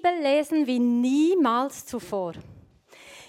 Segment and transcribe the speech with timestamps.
[0.00, 2.32] Bibel lesen wie niemals zuvor.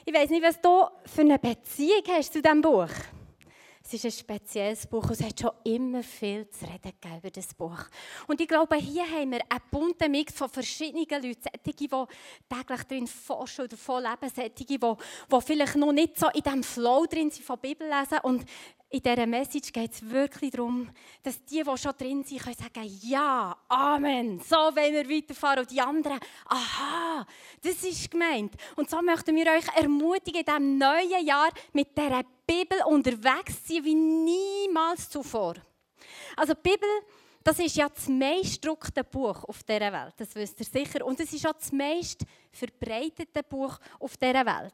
[0.06, 2.88] Ich weiß nicht, was du für eine Beziehung hast zu diesem Buch.
[3.84, 7.54] Es ist ein spezielles Buch und es hat schon immer viel zu reden über das
[7.54, 7.80] Buch.
[8.28, 11.50] Und ich glaube, hier haben wir einen bunten Mix von verschiedenen Leuten.
[11.66, 11.88] Solche, die
[12.56, 14.32] täglich drin forschen oder davon leben.
[14.34, 18.20] Solche, die, die vielleicht noch nicht so in diesem Flow drin sind von Bibel lesen.
[18.24, 18.46] Und
[18.92, 20.90] in dieser Message geht es wirklich darum,
[21.24, 25.60] dass die, die schon drin sind, können sagen, ja, Amen, so wollen wir weiterfahren.
[25.60, 27.26] Und die anderen, aha,
[27.62, 28.54] das ist gemeint.
[28.76, 33.76] Und so möchten wir euch ermutigen, in diesem neuen Jahr mit dieser Bibel unterwegs zu
[33.76, 35.56] sein, wie niemals zuvor.
[36.36, 36.90] Also die Bibel,
[37.46, 41.06] das ist ja das meistgedruckte Buch auf dieser Welt, das wisst ihr sicher.
[41.06, 44.74] Und es ist auch das meist verbreitete Buch auf dieser Welt.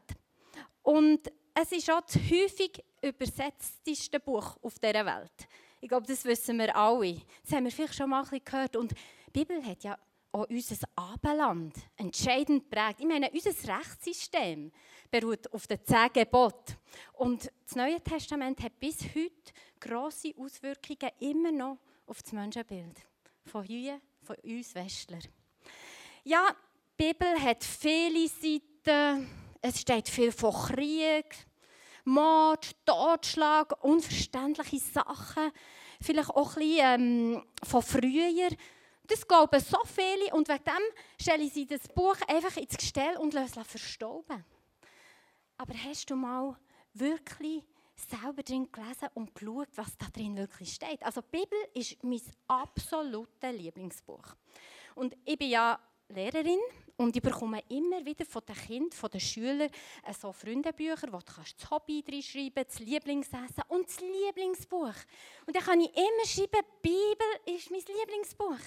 [0.81, 5.47] Und es ist auch das häufig übersetzteste Buch auf dieser Welt.
[5.81, 7.19] Ich glaube, das wissen wir alle.
[7.43, 8.75] Das haben wir vielleicht schon mal ein bisschen gehört.
[8.75, 9.97] Und die Bibel hat ja
[10.31, 12.99] auch unser Abendland entscheidend prägt.
[12.99, 14.71] Ich meine, unser Rechtssystem
[15.09, 16.75] beruht auf den zehn Geboten.
[17.13, 23.01] Und das Neue Testament hat bis heute grosse Auswirkungen immer noch auf das Menschenbild.
[23.45, 25.19] Von hier, von uns Westler.
[26.23, 26.55] Ja,
[26.99, 29.27] die Bibel hat viele Seiten.
[29.61, 31.46] Es steht viel von Krieg,
[32.07, 35.51] Mord, Totschlag, unverständliche Sachen,
[36.01, 38.49] vielleicht auch ein bisschen ähm, von früher.
[39.05, 43.33] Das glauben so viele und wegen dem stellen sie das Buch einfach ins Gestell und
[43.33, 44.45] lassen es verstauben.
[45.57, 46.55] Aber hast du mal
[46.93, 47.63] wirklich
[47.95, 51.03] selber drin gelesen und geschaut, was da drin wirklich steht?
[51.03, 54.33] Also die Bibel ist mein absolutes Lieblingsbuch.
[54.95, 55.77] Und ich bin ja
[56.09, 56.59] Lehrerin
[56.95, 59.69] und ich bekomme immer wieder von den Kindern, von den Schülern
[60.03, 64.95] äh, so Freundebücher, wo du das Hobby schreiben das Lieblingsessen und das Lieblingsbuch.
[65.45, 68.59] Und dann kann ich immer schreiben, Bibel ist mein Lieblingsbuch.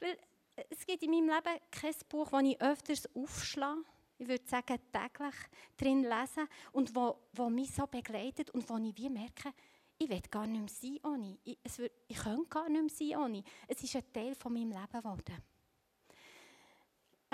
[0.00, 0.18] Weil
[0.56, 3.82] äh, es gibt in meinem Leben kein Buch, das ich öfters aufschlage,
[4.18, 5.34] ich würde sagen täglich
[5.76, 9.52] drin lesen und wo, wo mich so begleitet und wo ich wie merke,
[9.98, 11.38] ich will gar nicht mehr sein ohne.
[11.44, 13.44] Ich, es wird, ich könnte gar nicht mehr sein ohne.
[13.66, 15.42] Es ist ein Teil von meinem Leben geworden.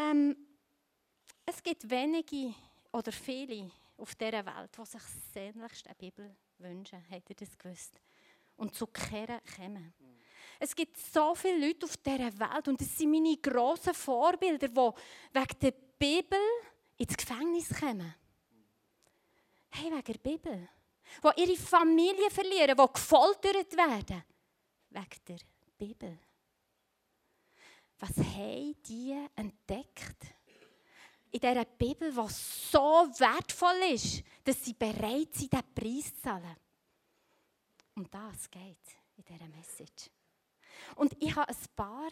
[0.01, 0.37] Ähm,
[1.45, 2.55] es gibt wenige
[2.93, 5.03] oder viele auf dieser Welt, die sich
[5.35, 7.05] sehnlichst eine Bibel wünschen.
[7.11, 8.01] Habt ihr das gewusst?
[8.57, 9.93] Und zu kehren kommen.
[10.59, 14.77] Es gibt so viele Leute auf dieser Welt und das sind meine grossen Vorbilder, die
[15.33, 16.39] wegen der Bibel
[16.97, 18.15] ins Gefängnis kommen.
[19.71, 20.69] Hey, wegen der Bibel.
[21.25, 24.25] Die ihre Familie verlieren, die gefoltert werden.
[24.91, 25.39] Wegen der
[25.77, 26.19] Bibel.
[28.01, 30.35] Was haben die entdeckt?
[31.33, 36.57] In dieser Bibel, die so wertvoll ist, dass sie bereit sind, diesen Preis zu zahlen.
[37.95, 38.79] Um das geht
[39.17, 40.11] in dieser Message.
[40.97, 42.09] Und ich habe ein paar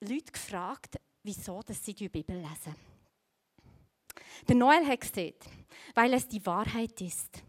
[0.00, 2.76] Leute gefragt, wieso sie die Bibel lesen.
[4.46, 5.48] Der Noel hat gesagt,
[5.94, 7.42] weil es die Wahrheit ist.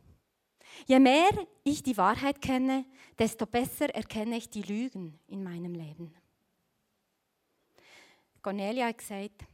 [0.88, 1.32] Je mehr
[1.64, 2.86] ich die Wahrheit kenne,
[3.20, 6.16] desto besser erkenne ich die Lügen in meinem Leben.
[8.44, 9.46] Cornelia hat gesagt,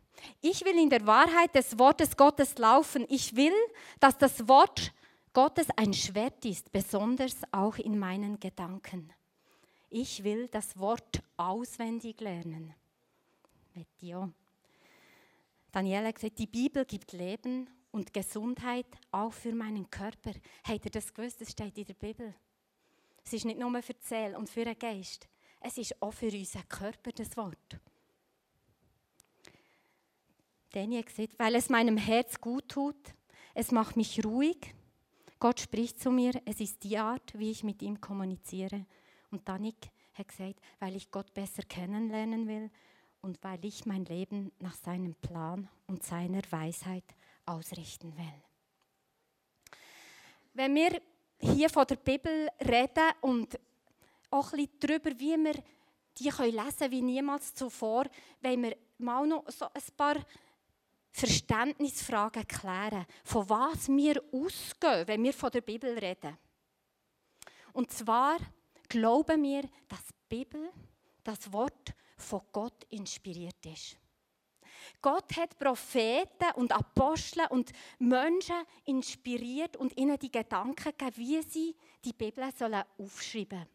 [0.41, 3.05] ich will in der Wahrheit des Wortes Gottes laufen.
[3.07, 3.53] Ich will,
[3.99, 4.91] dass das Wort
[5.31, 9.13] Gottes ein Schwert ist, besonders auch in meinen Gedanken.
[9.89, 12.73] Ich will das Wort auswendig lernen.
[15.71, 20.31] Daniela hat gesagt, die Bibel gibt Leben und Gesundheit auch für meinen Körper.
[20.67, 21.39] Habt ihr das gewusst?
[21.41, 22.33] Das steht in der Bibel.
[23.23, 25.27] Es ist nicht nur für die Seele und für den Geist.
[25.59, 27.79] Es ist auch für unseren Körper das Wort.
[30.73, 33.15] Hat gesagt, weil es meinem Herz gut tut,
[33.55, 34.75] es macht mich ruhig.
[35.39, 38.85] Gott spricht zu mir, es ist die Art, wie ich mit ihm kommuniziere.
[39.31, 39.75] Und Danik
[40.13, 42.69] hat gesagt, weil ich Gott besser kennenlernen will
[43.21, 47.05] und weil ich mein Leben nach seinem Plan und seiner Weisheit
[47.45, 48.43] ausrichten will.
[50.53, 51.01] Wenn wir
[51.39, 53.57] hier von der Bibel reden und
[54.29, 55.63] auch ein bisschen darüber, wie wir
[56.17, 58.05] die lesen können wie niemals zuvor,
[58.41, 60.17] wollen wir mal noch so ein paar
[61.19, 66.37] Verständnisfragen klären, von was wir ausgehen, wenn wir von der Bibel reden.
[67.73, 68.37] Und zwar
[68.87, 70.71] glauben wir, dass die Bibel,
[71.23, 73.97] das Wort von Gott inspiriert ist.
[75.01, 78.55] Gott hat Propheten und Apostel und Menschen
[78.85, 83.67] inspiriert und ihnen die Gedanken gegeben, wie sie die Bibel sollen aufschreiben sollen.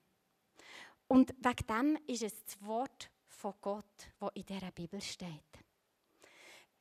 [1.06, 3.84] Und wegen dem ist es das Wort von Gott,
[4.18, 5.53] das in dieser Bibel steht.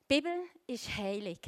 [0.09, 1.39] Die Bibel ist heilig.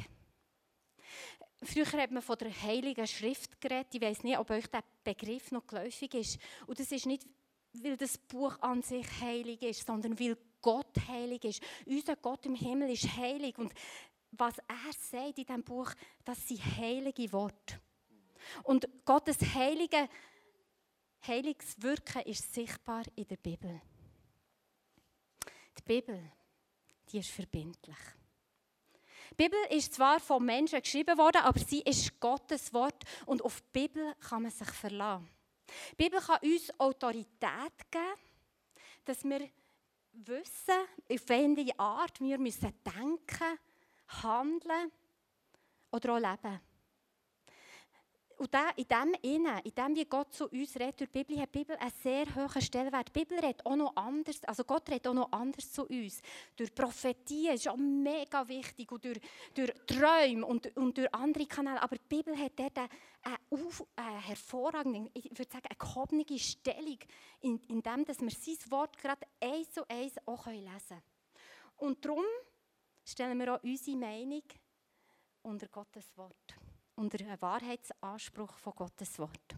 [1.62, 3.94] Früher hat man von der Heiligen Schrift geredet.
[3.94, 6.38] Ich weiß nicht, ob euch der Begriff noch geläufig ist.
[6.66, 7.26] Und das ist nicht,
[7.72, 11.62] weil das Buch an sich heilig ist, sondern weil Gott heilig ist.
[11.86, 13.56] Unser Gott im Himmel ist heilig.
[13.58, 13.72] Und
[14.32, 15.92] was er sagt in diesem Buch,
[16.24, 17.80] das sind heilige Worte.
[18.64, 20.08] Und Gottes heilige,
[21.26, 23.80] heiliges Wirken ist sichtbar in der Bibel.
[25.78, 26.32] Die Bibel,
[27.10, 27.96] die ist verbindlich.
[29.38, 33.60] Die Bibel ist zwar von Menschen geschrieben worden, aber sie ist Gottes Wort und auf
[33.60, 35.28] die Bibel kann man sich verlassen.
[35.92, 38.14] Die Bibel kann uns Autorität geben,
[39.04, 39.50] dass wir
[40.12, 43.58] wissen, auf welche Art wir müssen denken,
[44.22, 44.90] handeln
[45.90, 46.60] oder auch leben.
[48.38, 51.54] Und in dem Innen, in dem, wie Gott zu uns redet, durch die Bibel, hat
[51.54, 53.08] die Bibel einen sehr hohen Stellenwert.
[53.08, 56.20] Die Bibel redet auch noch anders, also Gott redet auch noch anders zu uns.
[56.54, 59.20] Durch Prophetie ist auch mega wichtig und durch,
[59.54, 61.82] durch Träume und, und durch andere Kanäle.
[61.82, 62.88] Aber die Bibel hat dort eine,
[63.22, 66.98] eine, eine hervorragende, ich würde sagen, eine gehobene Stellung,
[67.40, 71.02] in, in dem, dass wir sein Wort gerade eins zu eins auch lesen können.
[71.78, 72.24] Und darum
[73.02, 74.42] stellen wir auch unsere Meinung
[75.42, 76.65] unter Gottes Wort
[76.96, 79.56] unter einen Wahrheitsanspruch von Gottes Wort.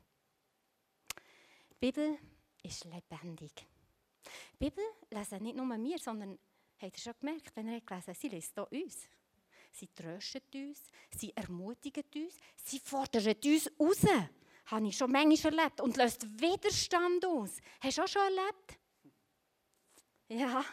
[1.71, 2.19] Die Bibel
[2.63, 3.53] ist lebendig.
[4.55, 6.39] Die Bibel lesen nicht nur wir, sondern,
[6.81, 9.09] habt ihr schon gemerkt, wenn ihr gelesen sie liest auch uns.
[9.73, 10.83] Sie tröstet uns,
[11.17, 14.03] sie ermutigt uns, sie fordert uns raus.
[14.67, 17.57] Habe ich schon manchmal erlebt und löst Widerstand aus.
[17.81, 18.79] Hast du auch schon erlebt?
[20.29, 20.65] Ja.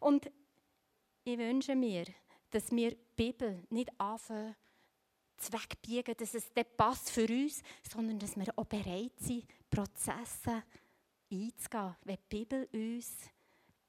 [0.00, 0.30] Und
[1.24, 2.04] ich wünsche mir,
[2.50, 4.56] dass wir die Bibel nicht anfangen,
[5.50, 10.62] wegbiegen, dass es dann passt für uns, sondern dass wir auch bereit sind, Prozesse
[11.30, 13.30] einzugehen, wenn die Bibel uns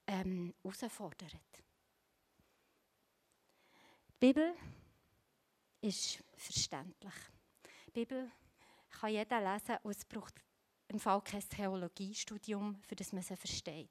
[0.07, 1.33] ähm, herausfordert.
[4.09, 4.55] Die Bibel
[5.81, 7.13] ist verständlich.
[7.87, 8.31] Die Bibel
[8.89, 10.35] kann jeder lesen und es braucht
[10.87, 13.89] im Fall kein Theologiestudium, für das man sie versteht.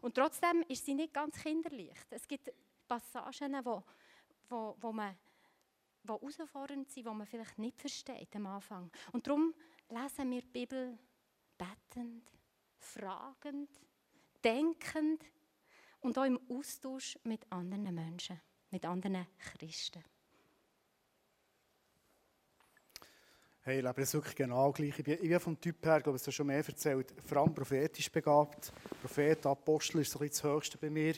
[0.00, 1.96] Und trotzdem ist sie nicht ganz kinderlich.
[2.10, 2.52] Es gibt
[2.86, 3.84] Passagen, wo,
[4.48, 5.16] wo, wo man
[6.08, 8.90] die herausfordernd sind, die man vielleicht nicht versteht am Anfang.
[9.12, 9.54] Und darum
[9.88, 10.98] lesen wir die Bibel
[11.56, 12.32] bettend,
[12.78, 13.70] fragend,
[14.42, 15.24] denkend
[16.00, 18.40] und auch im Austausch mit anderen Menschen,
[18.70, 20.04] mit anderen Christen.
[23.62, 24.98] Hey, ich lebe das wirklich genau gleich.
[24.98, 27.54] Ich bin, ich bin vom Typ her, ich glaube, es schon mehr erzählt, vor allem
[27.54, 28.72] prophetisch begabt.
[29.02, 31.14] Prophet, Apostel ist so ein das Höchste bei mir.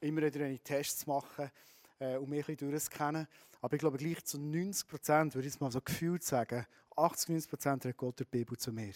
[0.00, 1.50] Immer wieder, wenn ich Tests mache
[1.98, 3.26] äh, um mich ein bisschen durchzukennen.
[3.60, 6.66] Aber ich glaube, gleich zu 90 Prozent, würde ich jetzt mal so gefühlt sagen,
[6.96, 8.92] 80, 90 Prozent redet Gott der Bibel zu mir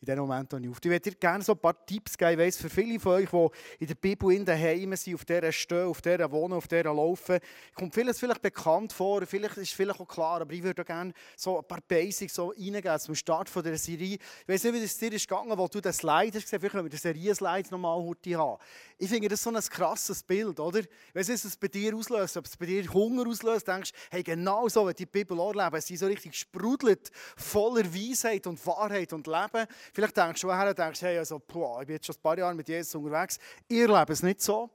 [0.00, 0.60] in diesem Moment auf.
[0.60, 2.32] Ich würde dir gerne so ein paar Tipps geben.
[2.32, 5.50] Ich weiss, für viele von euch, die in der Bibel in daheim sind, auf dieser
[5.50, 7.38] stehen, auf dieser wohnen, auf dieser laufen,
[7.74, 11.58] kommt vieles vielleicht bekannt vor, vielleicht ist vielleicht auch klar, aber ich würde gerne so
[11.58, 14.18] ein paar Basics so reingeben zum Start von dieser Serie.
[14.18, 16.72] Ich weiss nicht, wie es dir ist gegangen, wo du den Slide hast gesehen, vielleicht
[16.72, 18.62] können wir den Serien-Slide nochmal heute haben.
[18.98, 20.78] Ich finde das so ein krasses Bild, oder?
[20.78, 23.90] Ich weiss nicht, was es bei dir auslöst, ob es bei dir Hunger auslöst, denkst,
[24.10, 28.64] hey, genau so, wenn die Bibel auch leben, sie so richtig sprudelt, voller Weisheit und
[28.64, 29.66] Wahrheit und Leben.
[29.92, 32.54] Vielleicht denkst du woher, denkst, hey, also, boah, ich bin jetzt schon ein paar Jahre
[32.54, 33.38] mit Jesus unterwegs.
[33.68, 34.70] Ihr lebt es nicht so.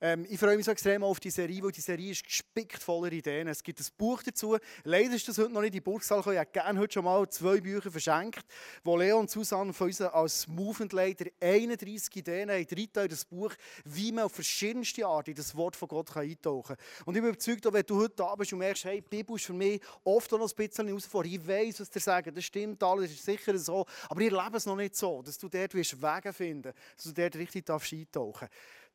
[0.00, 3.10] Ähm, ich freue mich so extrem auf die Serie, weil die Serie ist gespickt voller
[3.10, 3.48] Ideen.
[3.48, 4.56] Es gibt ein Buch dazu.
[4.84, 6.36] Leider ist das heute noch nicht in die Burgsaal gekommen.
[6.36, 8.44] Ich hätte gerne heute schon mal zwei Bücher verschenkt,
[8.84, 13.52] wo Leo und Susanne von uns als Movement Leader 31 Ideen haben, drei das Buch,
[13.84, 17.04] wie man auf verschiedenste Art in das Wort von Gott eintauchen kann.
[17.04, 19.46] Und ich bin überzeugt, wenn du heute da bist und merkst, hey, die Bibel ist
[19.46, 21.34] für mich oft auch noch ein bisschen herausfordernd.
[21.34, 24.66] Ich weiß, was dir sagen, das stimmt alles, ist sicher so, aber ihr lebt es
[24.66, 28.48] noch nicht so, dass du dort Wege finden dass du dort richtig eintauchen darfst.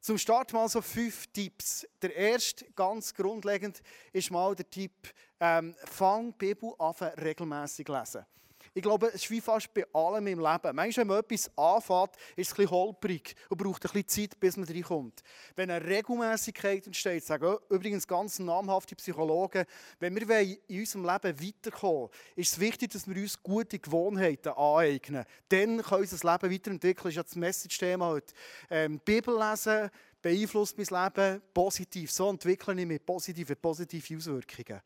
[0.03, 1.87] Zum Start mal so fünf Tipps.
[2.01, 3.81] Der erste, ganz grundlegend,
[4.11, 4.91] ist mal der Tipp,
[5.39, 8.25] ähm, fang die Bibel an regelmäßig lesen.
[8.75, 10.75] Ich glaube, es ist wie fast bei allem im Leben.
[10.75, 14.39] Manchmal, wenn man etwas anfängt, ist es ein bisschen holprig und braucht ein bisschen Zeit,
[14.39, 15.21] bis man reinkommt.
[15.55, 19.65] Wenn eine Regelmäßigkeit entsteht, sagen übrigens ganz namhafte Psychologen,
[19.99, 25.25] wenn wir in unserem Leben weiterkommen, ist es wichtig, dass wir uns gute Gewohnheiten aneignen.
[25.49, 27.03] Dann kann unser Leben weiterentwickeln.
[27.03, 28.33] Das ist ja das Message-Thema heute.
[28.71, 32.11] Ähm, Bibel lesen beeinflusst mein Leben positiv.
[32.11, 34.81] So entwickle ich mich positive, positive Auswirkungen.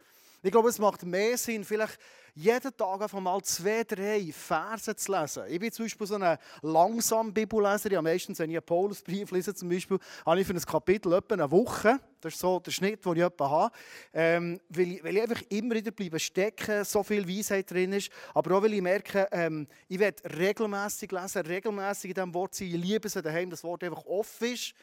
[0.47, 1.99] Ich glaube, es macht mehr Sinn, vielleicht
[2.33, 5.43] jeden Tag einfach mal zwei, drei Verse zu lesen.
[5.49, 7.91] Ich bin zum Beispiel so ein langsamer Bibelleser.
[7.91, 11.33] Ja, meistens, wenn ich einen Paulusbrief lese, zum Beispiel, habe ich für ein Kapitel etwa
[11.33, 11.99] eine Woche.
[12.21, 13.75] Das ist so der Schnitt, den ich etwa habe.
[14.13, 18.09] Ähm, weil, ich, weil ich einfach immer wieder bleiben stecken, so viel Weisheit drin ist.
[18.33, 22.67] Aber auch, weil ich merke, ähm, ich werde regelmäßig lesen, regelmäßig in diesem Wort sein.
[22.69, 24.73] Ich liebe es, daheim das Wort einfach offen ist.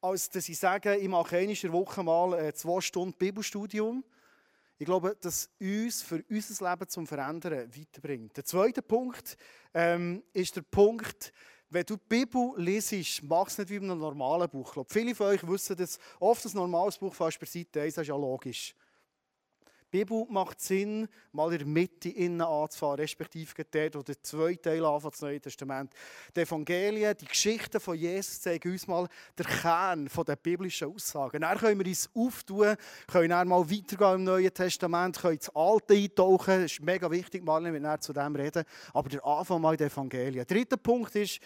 [0.00, 4.02] Als dass ich sage, ich mache in der Woche mal äh, zwei Stunden Bibelstudium.
[4.80, 8.36] Ich glaube, dass uns für unser Leben zum Verändern weiterbringt.
[8.36, 9.36] Der zweite Punkt
[9.74, 11.32] ähm, ist der Punkt,
[11.68, 14.68] wenn du die Bibel lesest, mach es nicht wie in einem normalen Buch.
[14.68, 17.98] Ich glaube, viele von euch wissen, dass oft ein normales Buch fast per Seite 1
[17.98, 18.74] ist ja logisch.
[19.90, 24.60] Die Bibel macht Sinn, mal in der Mitte innen anzufahren, respektive dort, wo der zweite
[24.60, 25.94] Teil anfängt, das Neue Testament.
[26.36, 31.40] Die Evangelien, die Geschichten von Jesus zeigen uns mal den Kern der biblischen Aussagen.
[31.40, 32.76] Dann können wir uns auftun,
[33.06, 36.62] können dann mal weitergehen im Neuen Testament, können ins Alte eintauchen.
[36.62, 38.64] Das ist mega wichtig, Marlene, wenn wir zu dem reden.
[38.92, 40.44] Aber der Anfang mal in den Evangelien.
[40.46, 41.40] Der dritte Punkt ist,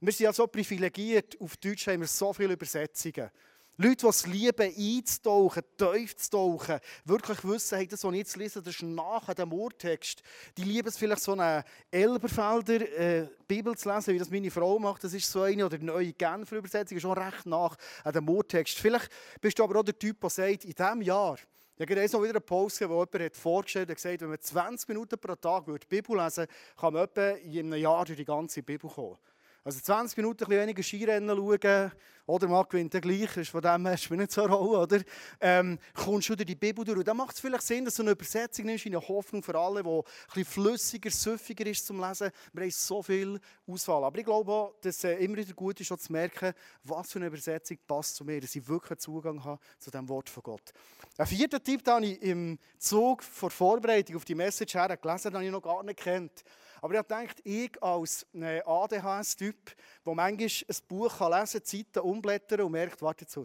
[0.00, 3.28] wir sind ja so privilegiert, auf Deutsch haben wir so viele Übersetzungen.
[3.80, 8.36] Leute, die es lieben, einzutauchen, tief zu tauchen, wirklich wissen, hey, das, was ich jetzt
[8.36, 10.20] lese, das ist nachher dem Urtext.
[10.56, 14.80] Die lieben es vielleicht so eine Elberfelder äh, Bibel zu lesen, wie das meine Frau
[14.80, 15.04] macht.
[15.04, 18.76] Das ist so eine, oder die neue Genfer Übersetzung, schon recht nach dem Urtext.
[18.80, 21.38] Vielleicht bist du aber auch der Typ, der sagt, in diesem Jahr,
[21.76, 24.88] ich habe gerade wieder eine Pause, wo jemand hat vorgestellt hat, gesagt, wenn man 20
[24.88, 28.24] Minuten pro Tag die Bibel lesen würde, kann man etwa in einem Jahr durch die
[28.24, 29.18] ganze Bibel kommen.
[29.68, 31.92] Also 20 Minuten ein weniger Skirennen schauen,
[32.24, 35.02] oder man gewinnt dann gleich, ist von dem her nicht so Rolle, oder?
[35.42, 36.96] Ähm, kommst du durch die Bibel durch.
[36.96, 39.58] Und dann macht es vielleicht Sinn, dass du eine Übersetzung nimmst, in eine Hoffnung für
[39.58, 42.30] alle, die ein bisschen flüssiger, süffiger ist zum Lesen.
[42.54, 44.04] Wir haben so viel Auswahl.
[44.04, 47.26] Aber ich glaube auch, dass es immer wieder gut ist, zu merken, was für eine
[47.26, 50.72] Übersetzung passt zu mir, dass ich wirklich einen Zugang habe zu dem Wort von Gott.
[51.18, 55.38] Ein vierter Tipp, den ich im Zug vor Vorbereitung auf die Message her gelesen habe,
[55.38, 56.42] den ich noch gar nicht kennt.
[56.80, 62.60] Aber ich gedacht, ich als äh, ADHS-Typ, der manchmal ein Buch lesen kann, Zeiten umblättern
[62.62, 63.36] und merkt, warte jetzt,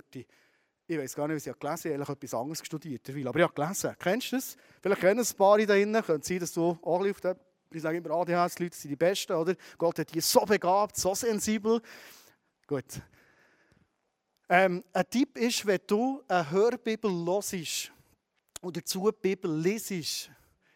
[0.85, 2.01] ich weiß gar nicht, was ich gelesen habe.
[2.01, 3.09] Ich habe etwas anderes studiert.
[3.09, 3.95] Aber ich habe gelesen.
[3.97, 4.57] Kennst du das?
[4.81, 6.03] Vielleicht kennen es ein paar da drinnen.
[6.03, 7.35] Könnte sein, dass du auch auf dem...
[7.71, 9.55] Ich sage immer, ADHS-Leute sind die Besten, oder?
[9.77, 11.81] Gott hat die so begabt, so sensibel.
[12.67, 13.01] Gut.
[14.49, 17.91] Ähm, ein Tipp ist, wenn du eine Hörbibel hörst
[18.61, 20.29] und dazu die Bibel lesest,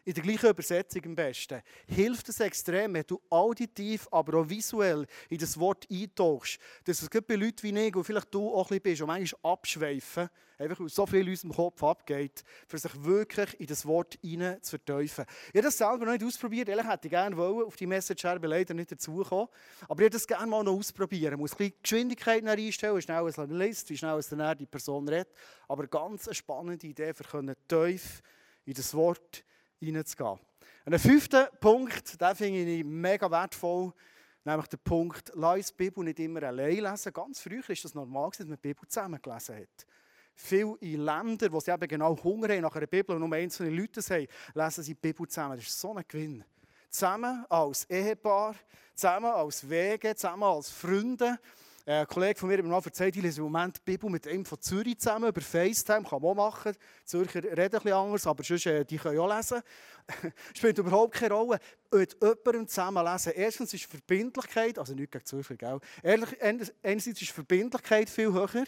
[0.08, 5.06] in der gleichen Übersetzung am besten, hilft es extrem, wenn du auditiv, aber auch visuell
[5.28, 6.60] in das Wort eintauchst.
[6.86, 9.52] Dass es bei Leuten wie ich, und vielleicht du auch ein bisschen bist, und manchmal
[9.52, 14.18] abschweifen, einfach weil so viel in unserem Kopf abgeht, für sich wirklich in das Wort
[14.22, 15.28] hinein zu verteufeln.
[15.50, 16.70] Ich habe das selber noch nicht ausprobiert.
[16.70, 19.50] Ehrlich hätte ich gerne wollen, auf die Message aber leider nicht dazugekommen.
[19.90, 21.34] Aber ich würde das gerne mal noch ausprobieren.
[21.34, 24.66] Ich muss ein bisschen Geschwindigkeit einstellen, wie schnell es liest, wie schnell es dann die
[24.68, 25.34] Person redet.
[25.68, 28.22] Aber ganz eine spannende Idee, für tief
[28.64, 29.44] in das Wort
[29.80, 30.40] hineinzugehen.
[30.86, 33.94] Ein fünfter Punkt, den finde ich mega wertvoll,
[34.46, 37.12] nämlich der Punkt, lass die Bibel nicht immer allein lesen.
[37.12, 39.88] Ganz früh war das normal, dass man die Bibel zusammen gelesen hat.
[40.34, 43.72] Viele in Ländern, wo sie eben genau Hunger haben nach einer Bibel und nur einzelne
[43.72, 45.58] Leute haben, lesen sie die Bibel zusammen.
[45.58, 46.44] Das ist so ein Gewinn.
[46.90, 48.56] Zusammen als Ehepaar,
[48.96, 51.40] zusammen als Wege, zusammen als Freunde.
[51.90, 54.28] Ein Kollege von mir hat mir noch erzählt, ich lese im Moment die Bibel mit
[54.28, 56.04] einem von Zürich zusammen über FaceTime.
[56.04, 56.74] Kann man auch machen.
[56.74, 59.62] Die Zürcher reden ein bisschen anders, aber sonst, äh, die können auch lesen.
[60.54, 61.60] Spielt überhaupt keine Rolle.
[61.90, 63.32] Mit jemandem zusammen lesen.
[63.34, 65.80] Erstens ist Verbindlichkeit, also nicht gegen Zürcher, gell?
[66.04, 68.66] einerseits ist Verbindlichkeit viel höher.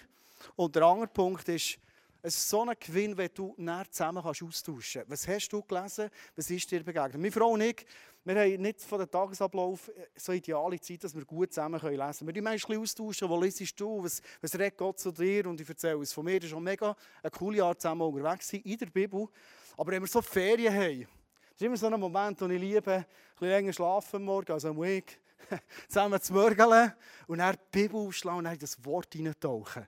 [0.56, 1.78] Und der andere Punkt ist,
[2.22, 5.12] es ist so ein Gewinn, wenn du näher zusammen kannst austauschen kannst.
[5.12, 6.10] Was hast du gelesen?
[6.36, 7.16] Was ist dir begegnet?
[7.16, 7.86] Meine Frau und ich,
[8.26, 11.98] wir haben nicht von dem Tagesablauf äh, so ideale Zeit, dass wir gut zusammen lesen
[11.98, 12.28] können.
[12.28, 15.70] Wir die manchmal austauschen, wo liest du, was, was redet Gott zu dir und ich
[15.70, 16.40] erzähle es von mir.
[16.40, 19.28] Das ist schon mega eine coole Art, zusammen unterwegs in der Bibel.
[19.78, 22.92] Aber wenn wir so Ferien haben, das ist immer so ein Moment, wo ich liebe,
[22.92, 25.20] ein bisschen länger schlafen Morgen, also am Weg,
[25.88, 26.94] zusammen zu mörgeln
[27.28, 29.88] und dann die Bibel aufschlagen und dann das Wort hineintauchen.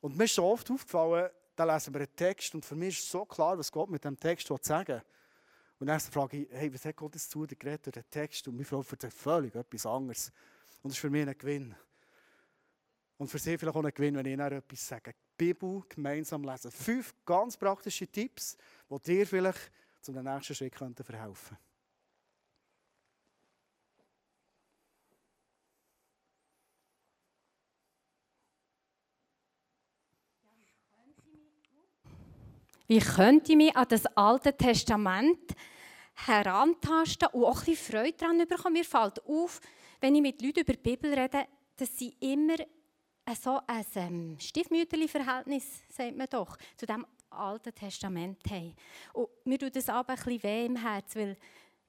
[0.00, 3.10] Und mir ist so oft aufgefallen, da lesen wir einen Text und für mich ist
[3.10, 5.02] so klar, was Gott mit dem Text sagen will.
[5.78, 8.46] Und dann frage ich, hey, was hat Gott jetzt zu dir geredet durch den Text?
[8.48, 10.32] Und meine Frau erzählt völlig etwas anderes.
[10.82, 11.74] Und das ist für mich ein Gewinn.
[13.18, 15.12] Und für sie vielleicht auch ein Gewinn, wenn ich ihnen etwas sage.
[15.12, 16.70] Die Bibel gemeinsam lesen.
[16.70, 18.56] Fünf ganz praktische Tipps,
[18.88, 19.70] die dir vielleicht
[20.00, 21.73] zum nächsten Schritt verhelfen könnten.
[32.94, 35.52] Wie könnte ich mich an das Alte Testament
[36.14, 38.74] herantasten und auch ein Freude daran bekommen?
[38.74, 39.60] Mir fällt auf,
[40.00, 41.44] wenn ich mit Leuten über die Bibel rede,
[41.76, 42.54] dass sie immer
[43.36, 48.76] so ein ähm, Stiefmütterli-Verhältnis, sagt man doch, zu dem Alten Testament haben.
[49.12, 51.36] Und mir tut das aber ein bisschen weh im Herz, weil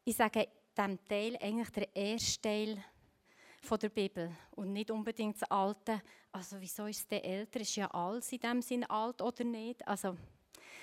[0.05, 2.83] ich sage, diesem Teil eigentlich der erste Teil
[3.61, 6.01] von der Bibel und nicht unbedingt das Alte.
[6.31, 7.59] Also wieso ist es der älter?
[7.59, 9.87] Ist ja alles in dem Sinn alt oder nicht?
[9.87, 10.17] Also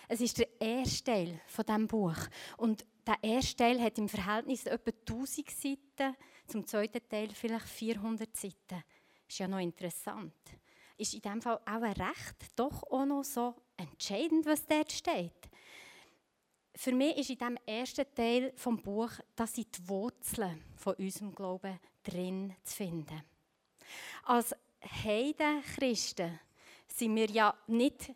[0.08, 2.16] es ist der erste Teil von diesem Buch.
[2.56, 8.37] Und der erste Teil hat im Verhältnis etwa 1000 Seiten, zum zweiten Teil vielleicht 400
[8.37, 8.84] Seiten.
[9.28, 10.34] Ist ja noch interessant.
[10.99, 15.32] Ist in diesem Fall auch recht doch auch noch so entscheidend, was dort steht.
[16.75, 21.78] Für mich ist in diesem ersten Teil des Buch, dass die Wurzeln von unserem Glauben
[22.02, 23.22] drin zu finden.
[24.25, 24.54] Als
[25.04, 26.38] Heidenchristen
[26.87, 28.14] sind wir ja nicht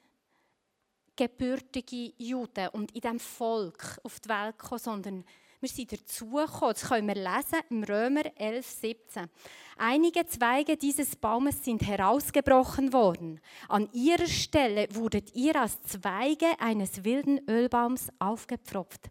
[1.17, 5.25] gebürtige Juden und in diesem Volk auf die Welt gekommen, sondern
[5.61, 6.75] wir sind dazugekommen.
[6.75, 9.31] Das können wir lesen im Römer 11, 17.
[9.79, 13.41] Einige Zweige dieses Baumes sind herausgebrochen worden.
[13.69, 19.09] An ihrer Stelle wurdet ihr als Zweige eines wilden Ölbaums aufgepfropft.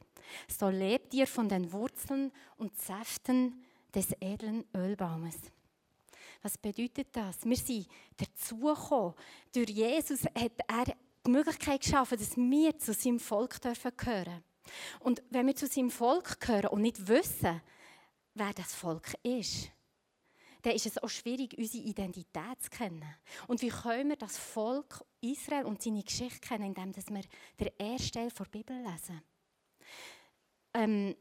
[0.47, 5.37] So lebt ihr von den Wurzeln und Säften des edlen Ölbaumes.
[6.41, 7.43] Was bedeutet das?
[7.43, 9.15] Wir sind dazugekommen.
[9.51, 10.95] Durch Jesus hat er
[11.25, 14.43] die Möglichkeit geschaffen, dass wir zu seinem Volk dürfen gehören.
[14.99, 17.61] Und wenn wir zu seinem Volk gehören und nicht wissen,
[18.33, 19.69] wer das Volk ist,
[20.61, 23.05] dann ist es auch schwierig, unsere Identität zu kennen.
[23.47, 27.23] Und wie können wir das Volk Israel und seine Geschichte kennen, indem wir
[27.59, 29.21] den ersten Teil der Bibel lesen?
[30.73, 31.15] Ähm,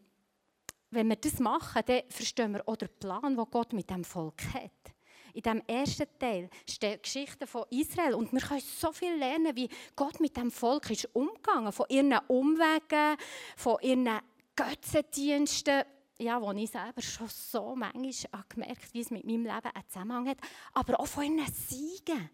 [0.90, 4.42] wenn wir das machen, dann verstehen wir auch den Plan, den Gott mit dem Volk
[4.54, 4.93] hat.
[5.34, 9.68] In dem ersten Teil stehen Geschichten von Israel und wir können so viel lernen, wie
[9.96, 13.16] Gott mit dem Volk ist umgegangen, von ihren Umwegen,
[13.56, 14.20] von ihren
[14.54, 15.82] Götzendiensten,
[16.18, 19.88] ja, wo ich selber schon so manchmal gemerkt habe, wie es mit meinem Leben einen
[19.88, 20.38] Zusammenhang hat,
[20.72, 22.30] aber auch von ihren Siegen.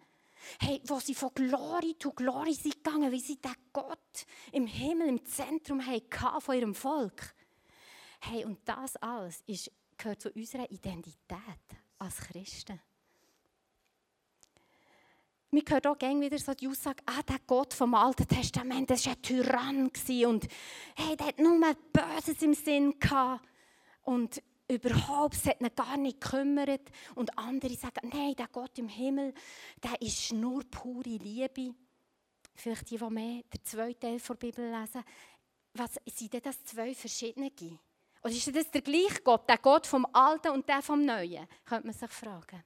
[0.59, 5.09] Hey, wo sie von Glory zu Glory sind gegangen, wie sie den Gott im Himmel,
[5.09, 7.35] im Zentrum hatten von ihrem Volk.
[8.21, 11.17] Hey, und das alles ist, gehört zu unserer Identität
[11.99, 12.81] als Christen.
[15.53, 19.05] Wir hören auch gerne wieder so die Aussage, ah, der Gott vom Alten Testament, das
[19.07, 19.91] war ein Tyrann
[20.27, 20.49] und
[20.95, 21.59] hey, der hat nur
[21.93, 23.45] Böses im Sinn gehabt.
[24.03, 26.89] Und überhaupt, es hat ihn gar nicht gekümmert.
[27.17, 29.35] Und andere sagen, nein, der Gott im Himmel,
[29.83, 31.75] der ist nur pure Liebe.
[32.55, 35.03] Vielleicht die, die mehr den zweiten Teil der Bibel lesen.
[35.75, 37.51] Was sind denn das zwei verschiedene?
[38.23, 41.49] Oder ist das der gleiche Gott, der Gott vom Alten und der vom Neuen?
[41.65, 42.63] Könnte man sich fragen.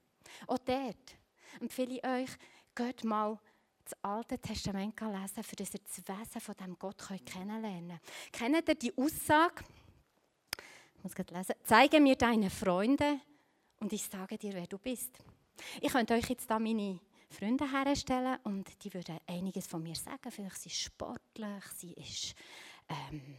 [0.46, 1.16] Auch dort
[1.60, 2.30] empfehle ich euch,
[2.75, 3.38] geht mal
[3.85, 8.00] das Alte Testament lesen, für das ihr das Wesen von diesem Gott kennenlernen
[8.33, 8.33] könnt.
[8.33, 9.65] Kennt ihr die Aussage?
[10.97, 11.54] Ich muss lesen.
[11.65, 13.21] Zeige mir deine Freunde
[13.80, 15.19] und ich sage dir, wer du bist.
[15.80, 20.30] Ich könnte euch jetzt da meine Freunde herstellen und die würden einiges von mir sagen.
[20.30, 22.34] Vielleicht sie ist sportlich, sie ist
[22.89, 23.37] ähm,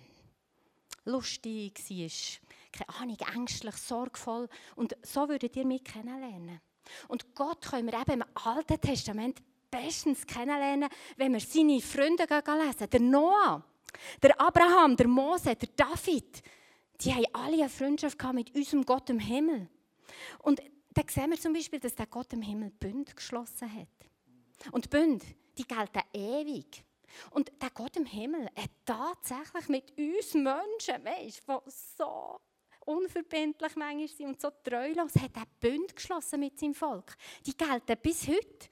[1.05, 4.47] lustig, sie ist, keine Ahnung, ängstlich, sorgvoll.
[4.75, 6.61] Und so würdet ihr mich kennenlernen.
[7.07, 12.89] Und Gott können wir eben im Alten Testament bestens kennenlernen, wenn wir seine Freunde lesen.
[12.89, 13.63] Der Noah,
[14.21, 16.41] der Abraham, der Mose, der David,
[17.01, 19.67] die haben alle eine Freundschaft mit unserem Gott im Himmel.
[20.39, 20.61] Und
[20.93, 23.87] da sehen wir zum Beispiel, dass der Gott im Himmel Bund geschlossen hat.
[24.71, 25.23] Und Bund,
[25.57, 26.83] die gelten ewig.
[27.31, 32.39] Und der Gott im Himmel hat tatsächlich mit uns Menschen, weißt, die so
[32.85, 37.15] unverbindlich manchmal sind und so treulos, hat er Bund geschlossen mit seinem Volk.
[37.45, 38.69] Die gelten bis heute.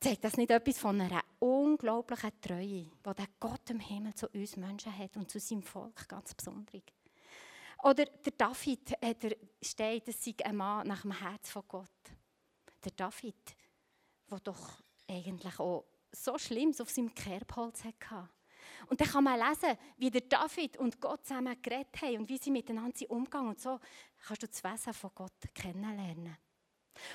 [0.00, 4.56] Zeigt das nicht etwas von einer unglaublichen Treue, die der Gott im Himmel zu uns
[4.56, 6.82] Menschen hat und zu seinem Volk ganz besonders?
[7.82, 11.88] Oder der David hat er, steht, es sei ein Mann nach dem Herz von Gott.
[12.84, 13.56] Der David,
[14.30, 18.28] der doch eigentlich auch so Schlimmes auf seinem Kerbholz hatte.
[18.88, 22.38] Und dann kann man lesen, wie der David und Gott zusammen geredet haben und wie
[22.38, 23.78] sie miteinander umgegangen Und so
[24.26, 26.36] kannst du das Wesen von Gott kennenlernen.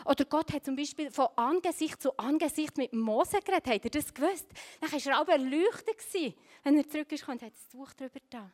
[0.05, 3.67] Oder Gott hat zum Beispiel von Angesicht zu Angesicht mit Mose geredet.
[3.67, 4.47] Habt ihr das gewusst?
[4.81, 6.35] Dann war er auch erleuchtet.
[6.63, 8.51] Wenn er zurück ist, hat er das Tuch darüber da.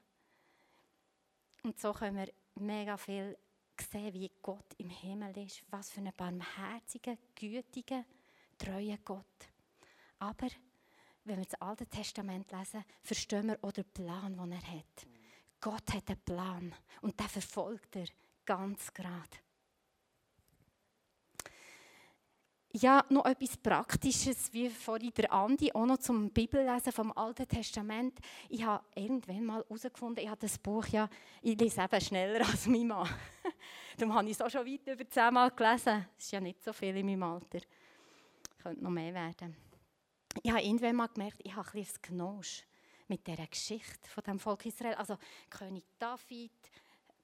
[1.64, 3.38] Und so können wir mega viel
[3.80, 5.64] sehen, wie Gott im Himmel ist.
[5.70, 8.06] Was für ein barmherziger, gütiger,
[8.58, 9.26] treuer Gott.
[10.20, 10.48] Aber
[11.24, 15.08] wenn wir das Alte Testament lesen, verstehen wir auch den Plan, den er hat.
[15.60, 18.08] Gott hat einen Plan und den verfolgt er
[18.46, 19.38] ganz gerade.
[22.74, 28.18] Ja, noch etwas Praktisches, wie vorhin der Andi, auch noch zum Bibellesen vom Alten Testament.
[28.48, 31.10] Ich habe irgendwann mal herausgefunden, ich habe das Buch ja,
[31.42, 33.10] ich lese eben schneller als mein Mann.
[33.98, 36.08] Darum habe ich es auch schon weit über zehnmal gelesen.
[36.16, 37.60] Das ist ja nicht so viel in meinem Alter.
[38.64, 39.71] Könnte noch mehr werden.
[40.44, 42.64] Ich habe irgendwann mal gemerkt, ich habe ein bisschen Genosch
[43.08, 44.96] mit dieser Geschichte von dem Volk Israel.
[44.96, 45.18] Also
[45.50, 46.52] König David,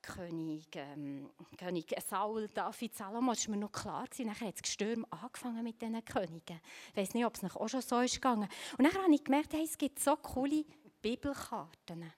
[0.02, 4.06] König, ähm, König Saul, David, Salomo, das war mir noch klar.
[4.06, 4.28] Gewesen.
[4.28, 6.60] Nachher hat das Gestürm angefangen mit diesen Königen.
[6.92, 8.50] Ich weiß nicht, ob es noch auch schon so ist gegangen.
[8.78, 10.66] Und dann habe ich gemerkt, hey, es gibt so coole
[11.02, 12.12] Bibelkarten.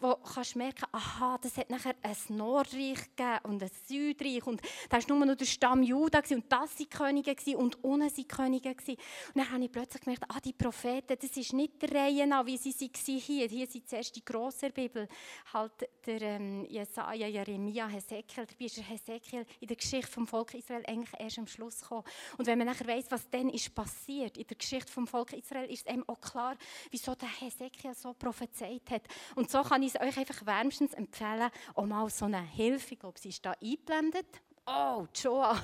[0.00, 4.98] Wo kannst merken, aha, das hat nachher ein Nordreich gegeben und ein Südreich und da
[4.98, 8.70] war nur noch der Stamm Juda und das waren Könige und unten waren Könige.
[8.70, 8.98] Und
[9.34, 12.56] dann habe ich plötzlich gemerkt, ah, die Propheten, das ist nicht der Reihe nach, wie
[12.56, 13.48] sie waren hier.
[13.48, 15.08] Hier sind zuerst die grosse Bibel,
[15.52, 15.72] halt
[16.06, 20.84] der ähm, Jesaja, Jeremia, Hesekiel, dabei ist der Hesekiel in der Geschichte vom Volk Israel
[20.86, 22.04] eigentlich erst am Schluss gekommen.
[22.36, 25.70] Und wenn man nachher weiss, was dann ist passiert in der Geschichte vom Volk Israel,
[25.70, 26.56] ist es einem auch klar,
[26.90, 29.02] wieso der Hesekiel so prophezeit hat.
[29.34, 33.00] Und so kann ich es euch einfach wärmstens empfehlen, auch mal so eine Hilfe, ich
[33.00, 34.26] glaube, sie ist da eingeblendet.
[34.66, 35.60] Oh, Joa.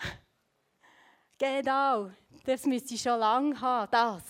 [1.38, 2.10] genau,
[2.44, 4.22] das müsste ich schon lange haben, das.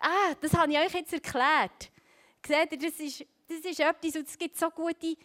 [0.00, 1.90] Ah, das habe ich euch jetzt erklärt.
[2.46, 5.16] Seht ihr, das ist, das ist etwas, und es gibt so gute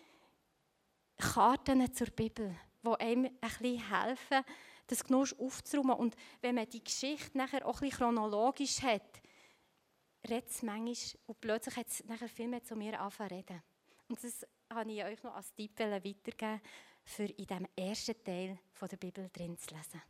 [1.17, 4.43] Karten zur Bibel, die einem ein bisschen helfen,
[4.87, 5.95] das Genuss aufzuräumen.
[5.95, 9.21] Und wenn man die Geschichte nachher auch ein bisschen chronologisch hat,
[10.29, 10.95] redet es manchmal
[11.27, 13.63] und plötzlich hat es nachher viel mehr zu mir angefangen zu reden.
[14.07, 16.61] Und das habe ich euch noch als Tipp weitergeben,
[17.05, 20.01] für in diesem ersten Teil der Bibel drin zu lesen.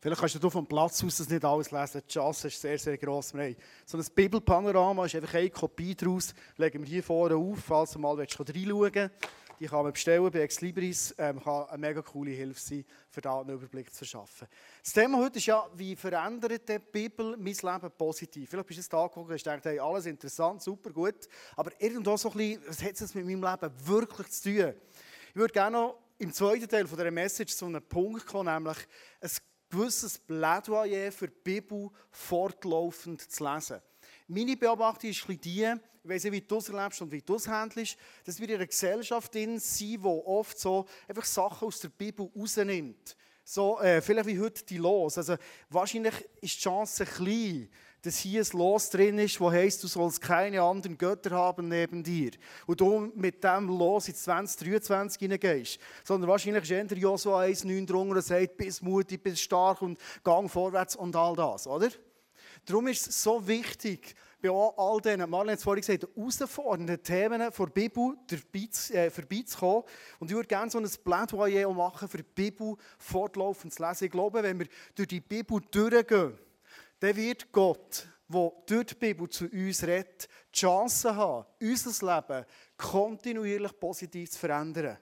[0.00, 2.02] Vielleicht kannst du vom Platz aus das nicht alles lesen.
[2.06, 3.34] Die Chance ist sehr, sehr gross.
[3.34, 6.32] Wir haben so ein Bibelpanorama, ist einfach eine Kopie daraus.
[6.56, 9.10] Legen wir hier vorne auf, falls du mal reinschauen willst.
[9.60, 11.14] Die kann man bestellen bei Exlibris.
[11.18, 14.46] Ähm, kann eine mega coole Hilfe sein, für da einen Überblick zu verschaffen.
[14.82, 18.48] Das Thema heute ist ja, wie verändert die Bibel mein Leben positiv?
[18.48, 21.28] Vielleicht bist du jetzt da geguckt und gedacht, hey, alles interessant, super, gut.
[21.56, 24.74] Aber irgendwo so ein bisschen, was hat es mit meinem Leben wirklich zu tun?
[25.30, 28.78] Ich würde gerne noch im zweiten Teil dieser Message zu einem Punkt kommen, nämlich
[29.20, 29.30] ein
[29.70, 33.80] gewisses Plädoyer für die Bibel fortlaufend zu lesen.
[34.26, 35.74] Meine Beobachtung ist die,
[36.08, 38.66] weiß nicht, wie du es erlebst und wie du es handelst, dass wir in einer
[38.66, 43.16] Gesellschaft sind, die oft so einfach Sachen aus der Bibel rausnimmt.
[43.44, 45.16] So, äh, vielleicht wie heute die Los.
[45.16, 45.36] Also,
[45.70, 47.70] wahrscheinlich ist die Chance klein,
[48.02, 52.02] dass hier ein Los drin ist, wo heißt, du sollst keine anderen Götter haben neben
[52.02, 52.32] dir.
[52.66, 55.78] Und du mit dem Los in 2023 hineingehst.
[56.04, 60.50] Sondern wahrscheinlich ist eher Joshua 1,9 drunter und sagt, bist mutig, bist stark und gang
[60.50, 61.88] vorwärts und all das, oder?
[62.66, 67.40] Darum ist es so wichtig, bei all diesen, Marlene hat es vorhin gesagt, herausfordernden Themen
[67.40, 68.16] der Bibel
[68.92, 69.82] äh, vorbeizukommen.
[70.20, 74.04] Und ich würde gerne so ein Plädoyer machen, für die Bibel fortlaufend zu lesen.
[74.04, 76.38] Ich glaube, wenn wir durch die Bibel durchgehen,
[77.00, 82.46] dann wird Gott, der durch die Bibel zu uns redet, die Chance haben, unser Leben
[82.76, 84.98] kontinuierlich positiv zu verändern.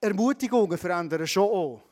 [0.00, 1.82] Ermutigungen verändern schon auch.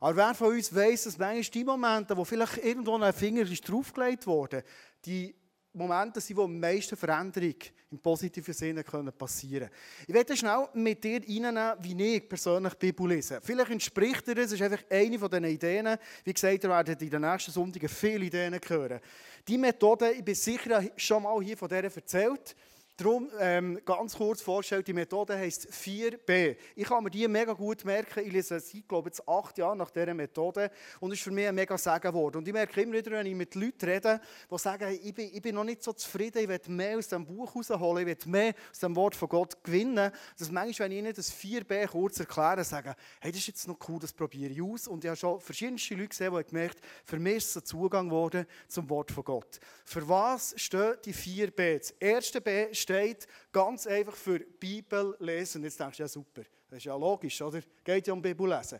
[0.00, 3.68] Aber wer von uns weiß, dass manchmal die Momente, wo vielleicht irgendwo ein Finger ist
[3.68, 4.62] draufgelegt wurde,
[5.04, 5.34] die
[5.72, 7.54] Momente sind, wo am meisten Veränderung
[7.90, 9.72] im positiven Sinne passieren können.
[10.06, 13.40] Ich werde schnell mit dir reinnehmen, wie ich persönlich die Bibel lese.
[13.42, 15.96] Vielleicht entspricht dir das, ist einfach eine von diesen Ideen.
[16.24, 19.00] Wie gesagt, ihr werdet in den nächsten Sonntagen viele Ideen hören.
[19.46, 22.54] Die Methode, ich bin sicher schon mal hier von der erzählt.
[23.00, 26.56] Darum ähm, ganz kurz vorstellen, die Methode heisst 4b.
[26.74, 28.26] Ich kann mir die mega gut merken.
[28.26, 31.46] Ich lese seit, glaube jetzt acht Jahren nach dieser Methode und es ist für mich
[31.46, 32.38] ein mega Segen geworden.
[32.38, 35.40] Und ich merke immer wieder, wenn ich mit Leuten rede, die sagen, ich, bin, ich
[35.40, 38.54] bin noch nicht so zufrieden, ich will mehr aus diesem Buch rausholen, ich will mehr
[38.68, 42.64] aus dem Wort von Gott gewinnen, dass manchmal, wenn ich ihnen das 4b kurz erkläre,
[42.64, 44.88] sagen, hey, das ist jetzt noch cool, das probiere ich aus.
[44.88, 48.08] Und ich habe schon verschiedenste Leute gesehen, die gemerkt für mich ist es ein Zugang
[48.08, 49.60] geworden zum Wort von Gott.
[49.84, 51.78] Für was stehen die 4b?
[51.78, 55.62] Das erste B steht steht ganz einfach für Bibel lesen.
[55.62, 57.60] Jetzt denkst du, ja super, das ist ja logisch, oder?
[57.84, 58.78] Geht ja um Bibel lesen.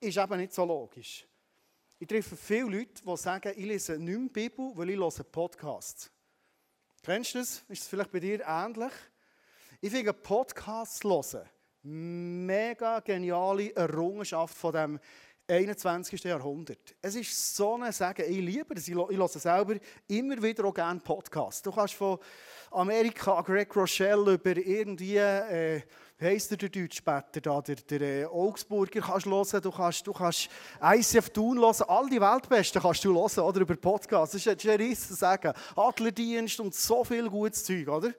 [0.00, 1.26] Ist eben nicht so logisch.
[1.98, 6.10] Ich treffe viele Leute, die sagen, ich lese nicht mehr Bibel, weil ich höre Podcasts.
[7.02, 7.62] Kennst du das?
[7.68, 8.92] Ist es vielleicht bei dir ähnlich?
[9.82, 11.46] Ich finde Podcasts hören
[11.82, 15.00] mega geniale Errungenschaft von dem
[15.48, 16.22] 21.
[16.24, 16.94] Jahrhundert.
[17.02, 19.76] Es ist so ein Sagen, ich liebe das, ich höre selber
[20.08, 21.62] immer wieder auch gerne Podcasts.
[21.62, 22.18] Du kannst von
[22.72, 25.82] Amerika, Greg Rochelle, über irgendwie, äh,
[26.18, 30.12] wie heisst der, der Deutschbetter da, der, der äh, Augsburger kannst hören, du kannst, du
[30.12, 30.48] kannst
[30.80, 34.32] ICF Thun hören, all die Weltbesten kannst du hören, oder, über Podcasts.
[34.32, 35.52] Das ist ein riesen Sagen.
[35.76, 38.12] Adlerdienst und so viel gutes Zeug, oder?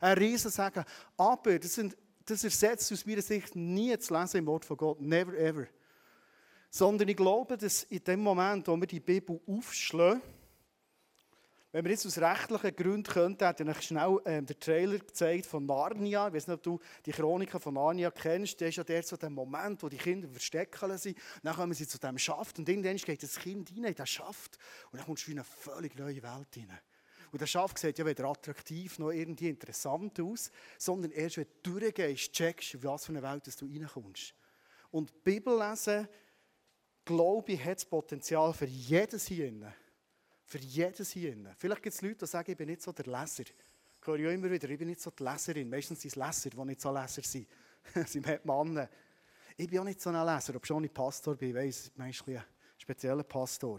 [0.00, 0.84] Ein riesen Sagen.
[1.16, 5.00] Aber das, sind, das ersetzt aus meiner Sicht nie zu lesen im Wort von Gott.
[5.00, 5.66] Never ever.
[6.70, 10.22] Sondern ich glaube, dass in dem Moment, wo wir die Bibel aufschlagen,
[11.72, 15.66] wenn wir jetzt aus rechtlichen Gründen könnten, hätte ich schnell ähm, den Trailer gezeigt von
[15.66, 16.26] Narnia.
[16.26, 18.60] Ich weiß nicht, ob du die Chroniken von Narnia kennst.
[18.60, 21.16] Der ist ja der so der Moment, wo die Kinder verstecken sind.
[21.44, 24.58] Dann kommen sie zu diesem Schaft und irgendwann geht das Kind rein in den Schaft
[24.90, 26.78] und dann kommst du in eine völlig neue Welt rein.
[27.30, 31.78] Und der Schaft sieht ja weder attraktiv noch irgendwie interessant aus, sondern erst wenn du
[31.78, 34.34] durchgehst, checkst, in was für eine Welt du reinkommst.
[34.90, 36.08] Und Bibel lesen,
[37.04, 39.52] glaube ich, hat das Potenzial für jedes hier
[40.50, 41.36] Für jedes hier.
[41.56, 43.44] Vielleicht gibt es Leute, die sagen, ich bin nicht so der Leser.
[43.44, 45.70] Ich höre ja immer wieder, ich bin nicht so die Leserin.
[45.70, 47.46] Meistens sind es Leser, die nicht so Leser sind.
[48.08, 48.88] Sie haben Männer.
[49.56, 51.50] Ich bin auch nicht so ein Leser, ob schon ich Pastor bin.
[51.50, 52.44] Ich weiss, manchmal ein
[52.76, 53.78] spezieller Pastor.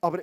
[0.00, 0.22] Aber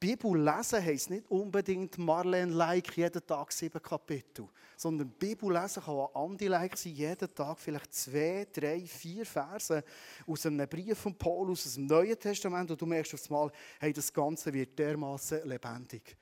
[0.00, 4.48] Bibel lesen heisst nicht unbedingt Marlene-like jeden Tag sieben Kapitel.
[4.76, 9.82] Sondern Bibel lesen kann auch Andi-like sein, jeden Tag vielleicht zwei, drei, vier Verse
[10.26, 12.70] aus einem Brief von Paulus, aus dem Neuen Testament.
[12.70, 16.16] Und du merkst auf einmal, hey, das Ganze wird dermaßen lebendig.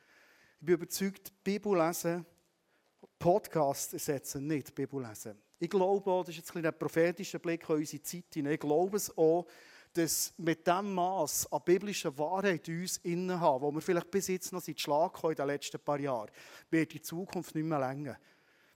[0.58, 2.24] Ich bin überzeugt, Bibel lesen,
[3.18, 5.38] Podcast ersetzen nicht Bibel lesen.
[5.58, 8.96] Ich glaube auch, das ist jetzt ein, ein prophetischer Blick auf unsere Zeit ich glaube
[8.96, 9.46] es auch,
[9.96, 14.28] dass mit dem Maß an biblischer Wahrheit in uns innen haben, wo wir vielleicht bis
[14.28, 16.30] jetzt noch sind Schlag in den letzten paar Jahren,
[16.70, 18.18] wird die Zukunft nicht mehr länger.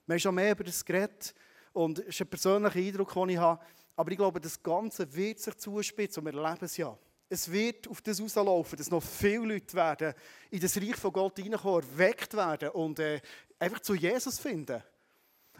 [0.05, 1.33] Wir haben schon mehr über das geredet
[1.73, 3.63] und es ist ein persönlicher Eindruck, den ich habe.
[3.95, 6.97] Aber ich glaube, das Ganze wird sich zuspitzen und wir erleben es ja.
[7.29, 10.13] Es wird auf das rauslaufen, dass noch viele Leute werden
[10.49, 13.21] in das Reich von Gott hineinkommen, erweckt werden und äh,
[13.57, 14.83] einfach zu Jesus finden.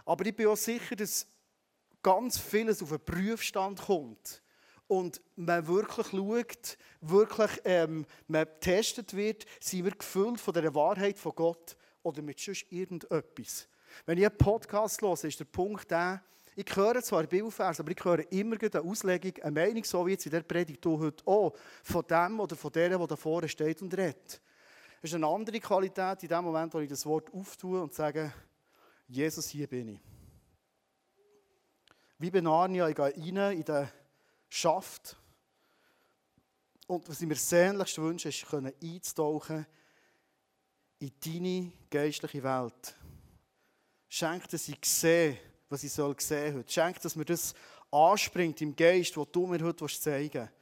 [0.04, 1.28] Aber ich bin auch sicher, dass
[2.04, 4.42] ganz vieles auf einen Prüfstand kommt
[4.92, 11.18] und man wirklich schaut, wirklich ähm, man getestet wird, sind wir gefüllt von der Wahrheit
[11.18, 13.70] von Gott oder mit sonst irgendetwas.
[14.06, 16.22] Wenn ich einen Podcast höre, ist der Punkt der,
[16.58, 20.26] ich höre zwar Bibelvers, aber ich höre immer eine Auslegung, eine Meinung, so wie jetzt
[20.26, 23.94] in der Predigt heute auch, von dem oder von der, der da vorne steht und
[23.98, 24.42] redet.
[25.02, 28.34] Es ist eine andere Qualität in dem Moment, wo ich das Wort auftue und sage,
[29.08, 30.00] Jesus, hier bin ich.
[32.20, 33.88] Wie bei Narnia, ich gehe rein in den
[34.54, 35.16] Schaft.
[36.86, 39.66] Und was ich mir sehnlichst wünsche, ist, einzutauchen
[41.00, 42.96] in deine geistliche Welt.
[44.10, 46.70] Schenk, dass ich sehe, was ich soll sehen heute.
[46.70, 47.54] Schenk, dass mir das
[47.90, 50.54] anspringt im Geist, was du mir heute zeigen willst.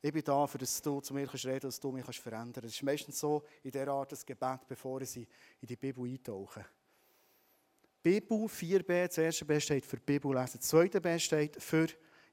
[0.00, 2.66] Ich bin da, für dass du zu mir reden kannst, dass du mich verändern kannst.
[2.66, 5.26] Es ist meistens so in dieser Art das Gebet, bevor ich in
[5.62, 6.64] die Bibel eintauche.
[8.02, 10.58] Bibel 4b, das erste B steht für Bibel lesen.
[10.58, 11.88] Das zweite B steht für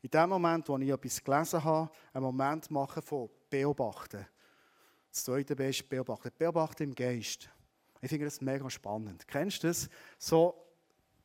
[0.06, 4.24] in dem Moment, wo ich etwas gelesen habe, einen Moment machen von Beobachten.
[5.10, 6.30] Das zweite B ist Beobachten.
[6.38, 7.50] Beobachten im Geist.
[8.02, 9.28] Ich finde das mega spannend.
[9.28, 9.90] Kennst du das?
[10.20, 10.64] So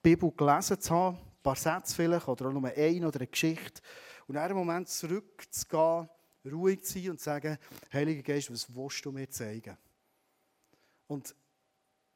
[0.03, 3.83] Bibel gelesen zu haben, ein paar Sätze vielleicht, oder auch nur eine oder eine Geschichte,
[4.27, 6.09] und in einem Moment zurückzugehen,
[6.51, 7.59] ruhig zu sein und zu sagen,
[7.93, 9.77] Heiliger Geist, was willst du mir zeigen?
[11.07, 11.35] Und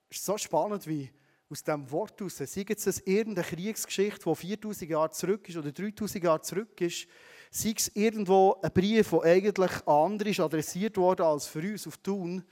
[0.09, 1.13] es ist so spannend, wie
[1.51, 6.25] aus diesem Wort heraus, sei es irgendeine Kriegsgeschichte, die 4000 Jahre zurück ist oder 3000
[6.25, 7.07] Jahre zurück ist,
[7.51, 11.87] sei es irgendwo ein Brief, der eigentlich an andere ist adressiert worden als für uns
[11.87, 12.43] auf Tun,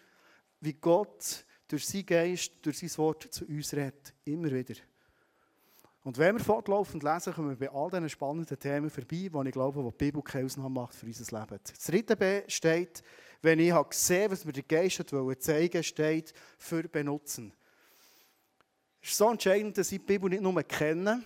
[0.61, 4.15] wie Gott durch seinen Geist, durch sein Wort zu uns redet.
[4.25, 4.75] Immer wieder.
[6.05, 9.53] Und wenn wir fortlaufend lesen, kommen wir bei all diesen spannenden Themen vorbei, die ich
[9.53, 11.61] glaube, die die Bibel keine Ausnahme macht für unser Leben.
[11.65, 13.03] Das dritte B steht,
[13.41, 17.53] wenn ich habe gesehen was mir der Geist hat zeigen wollte, steht für benutzen.
[19.03, 21.25] Es ist so entscheidend, dass ich die Bibel nicht nur kenne,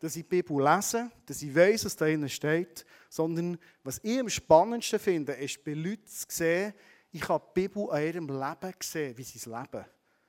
[0.00, 4.18] dass ich die Bibel lese, dass ich weiß, was da drin steht, sondern was ich
[4.18, 6.72] am spannendsten finde, ist bei Leuten zu sehen,
[7.12, 9.84] ich habe die Bibel an ihrem Leben gesehen, wie sie es leben.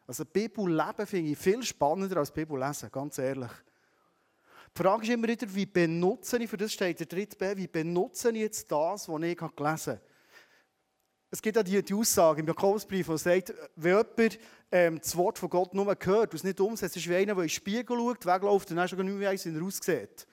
[0.05, 3.51] Also die Bibel leben finde ich viel spannender als die Bibel lesen, ganz ehrlich.
[4.75, 7.67] Die Frage ist immer wieder, wie benutze ich, für das steht der dritte B, wie
[7.67, 10.01] benutze ich jetzt das, was ich gelesen habe.
[11.29, 14.39] Es gibt auch die, die Aussage im Jakobusbrief, die sagt, wenn jemand
[14.71, 17.43] ähm, das Wort von Gott nur hört und es nicht umsetzt, ist wie einer, der
[17.43, 20.25] in den Spiegel schaut, wegläuft und dann schon nicht mehr weiss, wie er aussieht.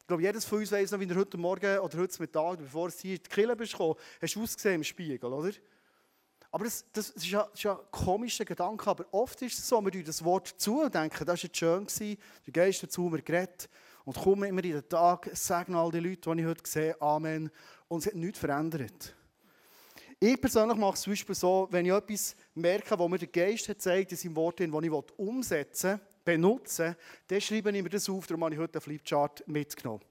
[0.00, 2.88] Ich glaube, jedes von uns weiss noch, wie er heute Morgen oder heute Mittag, bevor
[2.88, 5.52] du hier in die Kille bist hast du ausgesehen im Spiegel, oder?
[6.50, 9.68] Aber das, das, ist, ja, das ist ja ein komischer Gedanke, aber oft ist es
[9.68, 12.90] so, wir das Wort zu und denken, das war jetzt schön, gewesen, der Geist hat
[12.90, 13.68] zu mir geredet
[14.04, 17.52] und kommen immer in den Tag, sagen all die Leute, die ich heute sehe, Amen,
[17.86, 19.14] und es hat nichts verändert.
[20.22, 23.70] Ich persönlich mache es zum Beispiel so, wenn ich etwas merke, wo mir der Geist
[23.70, 26.00] hat gezeigt in seinem Wort, das ich umsetzen will,
[26.36, 26.94] benutzen,
[27.26, 30.04] dann schreibe ich mir das auf, darum habe ich heute einen Flipchart mitgenommen.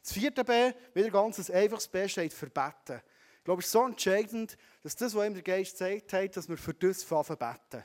[0.00, 3.02] Das vierte B, wieder ganz ein einfaches B, steht für beten.
[3.38, 6.48] Ich glaube, es ist so entscheidend, dass das, was ihm der Geist gezeigt hat, dass
[6.48, 7.84] wir für das beten.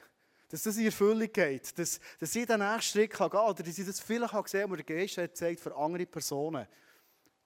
[0.49, 1.79] Dass das in Erfüllung geht.
[1.79, 4.71] Dass, dass ich den nächsten Schritt gehen kann, oder dass ich das vielleicht gesehen habe,
[4.77, 6.67] was der Geist hat gezeigt für andere Personen.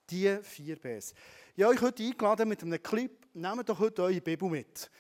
[0.10, 1.14] Die vier Bs.
[1.58, 3.12] Ich habe euch heute eingeladen mit einem Clip.
[3.34, 4.92] Nehmt doch heute eure Bibel mit.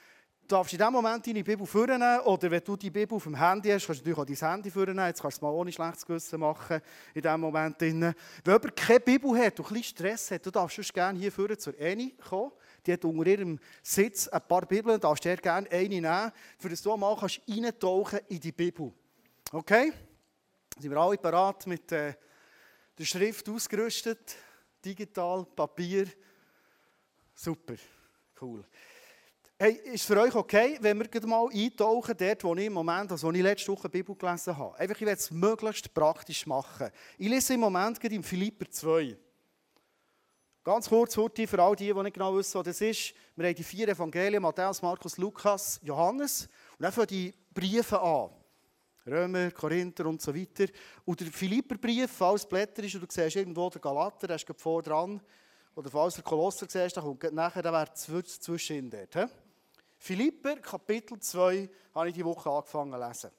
[0.44, 3.36] Du darfst in diesem Moment deine Bibel vornehmen oder wenn du die Bibel auf dem
[3.36, 5.06] Handy hast, kannst du natürlich auch dein Handy vornehmen.
[5.06, 6.80] Jetzt kannst du es mal ohne schlechtes Gewissen machen
[7.14, 7.76] in diesem Moment.
[7.82, 8.16] Wenn
[8.46, 11.58] jemand keine Bibel hat und ein bisschen Stress hat, du darfst sonst gerne hier vorne
[11.58, 12.54] zur Eni kommen.
[12.86, 16.70] Die hat unter ihrem Sitz ein paar Bibeln, du darfst dir gerne eine nehmen, für
[16.70, 18.94] das du mal kannst eintauchen in die Bibel.
[19.52, 19.92] Okay?
[20.80, 22.14] Sind wir alle parat mit äh,
[22.98, 24.38] der Schrift ausgerüstet?
[24.86, 26.08] Digital, Papier.
[27.38, 27.76] Super,
[28.42, 28.64] cool.
[29.60, 33.28] Hey, ist für euch okay, wenn wir mal eintauchen, dort, wo ich im Moment, also
[33.28, 34.78] wo ich letzte Woche Bibel gelesen habe?
[34.78, 36.90] Einfach, ich werde es möglichst praktisch machen.
[37.18, 39.18] Ich lese im Moment gerade im Philipper 2.
[40.64, 43.14] Ganz kurz, heute für all die, die nicht genau wissen, was das ist.
[43.36, 46.50] Wir haben die vier Evangelien, Matthäus, Markus, Lukas, Johannes.
[46.78, 48.32] Und dann fangen die Briefe an.
[49.06, 50.66] Römer, Korinther und so weiter.
[51.04, 54.82] Und der Philipperbrief, falls Blätter ist, und du siehst irgendwo den Galater, der ist vor
[54.82, 55.22] dran.
[55.76, 59.14] Oder falls du den Kolosser siehst, dann kommt nachher, dann wäre zwischen dort.
[59.14, 60.52] He?
[60.62, 63.32] Kapitel 2, habe ich diese Woche angefangen zu lesen.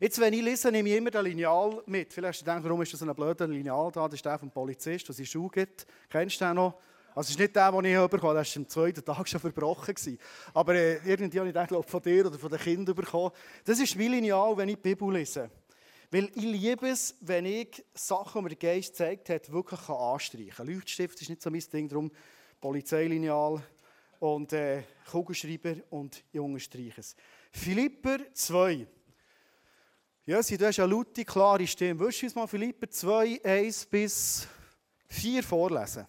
[0.00, 2.12] Jetzt, wenn ich lese, nehme ich immer das Lineal mit.
[2.12, 4.06] Vielleicht hast du gedacht, warum ist das so ein blöder Lineal da?
[4.06, 5.86] Das ist der vom Polizist, der seine Schuhe gibt.
[6.08, 6.74] Kennst du den noch?
[7.14, 9.40] Also, es ist nicht der, den ich bekommen habe, der war am zweiten Tag schon
[9.40, 9.92] verbrochen.
[9.92, 10.18] Gewesen.
[10.54, 13.32] Aber äh, irgendwie habe ich den, glaube von dir oder von den Kindern bekommen.
[13.64, 15.50] Das ist mein Lineal, wenn ich die Bibel lese.
[16.10, 20.50] Weil ich liebe es, wenn ich Sachen, die mir der Geist zeigt hat, wirklich anstreichen
[20.50, 20.66] kann.
[20.66, 22.10] Leuchtstift ist nicht so mein Ding, darum
[22.60, 23.62] Polizeilineal,
[24.20, 27.14] und äh, Kugelschreiber und Junge streichen es.
[27.52, 28.86] Philipper 2.
[30.26, 32.00] Jösi, du hast eine laute, klare Stimme.
[32.00, 34.46] Willst du uns mal Philipper 2, 1 bis
[35.08, 36.06] 4 vorlesen?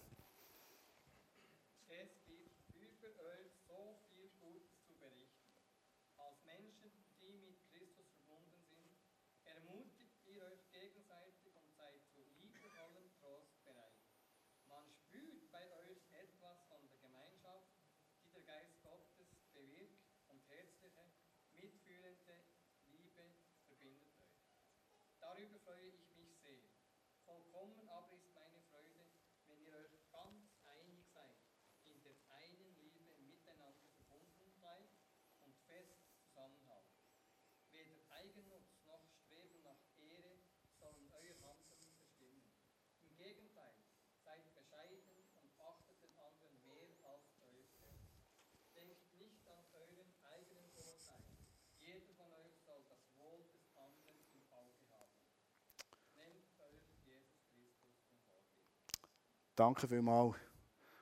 [59.59, 60.37] Danke vielmals.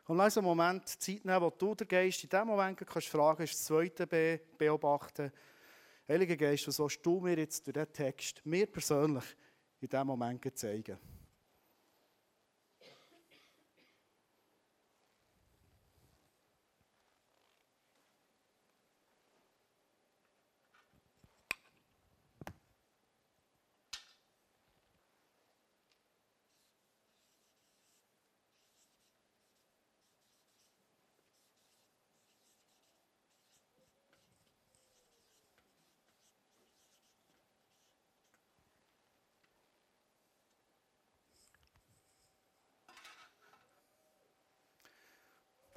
[0.08, 3.38] Und lass einen Moment Zeit nehmen, wo du der Geist in diesem Moment kannst fragen
[3.38, 5.32] kannst, das zweite B beobachten.
[6.08, 9.26] Heiliger Geist, was sollst du mir jetzt durch diesen Text, mir persönlich,
[9.80, 10.98] in diesem Moment zeigen?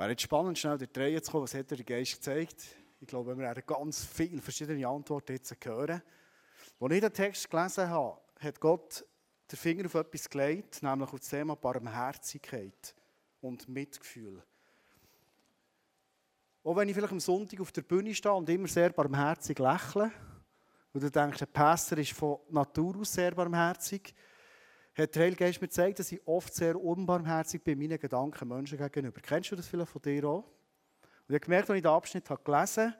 [0.00, 2.64] Wäre jetzt spannend, schnell die Reihe zu kommen, was hat der Geist gezeigt?
[3.00, 6.02] Ich glaube, wir werden ganz viele verschiedene Antworten jetzt hören.
[6.80, 9.04] Als ich den Text gelesen habe, hat Gott
[9.52, 12.94] den Finger auf etwas gelegt, nämlich auf das Thema Barmherzigkeit
[13.42, 14.42] und Mitgefühl.
[16.64, 20.10] Auch wenn ich vielleicht am Sonntag auf der Bühne stehe und immer sehr barmherzig lächle,
[20.94, 24.14] und du denkst, der Pastor ist von Natur aus sehr barmherzig,
[24.94, 29.20] hat der Heilige mir gezeigt, dass ich oft sehr unbarmherzig bin meinen Gedanken Menschen gegenüber.
[29.20, 30.44] Kennst du das vielleicht von dir auch?
[30.44, 32.96] Und ich habe gemerkt, als ich den Abschnitt habe gelesen habe,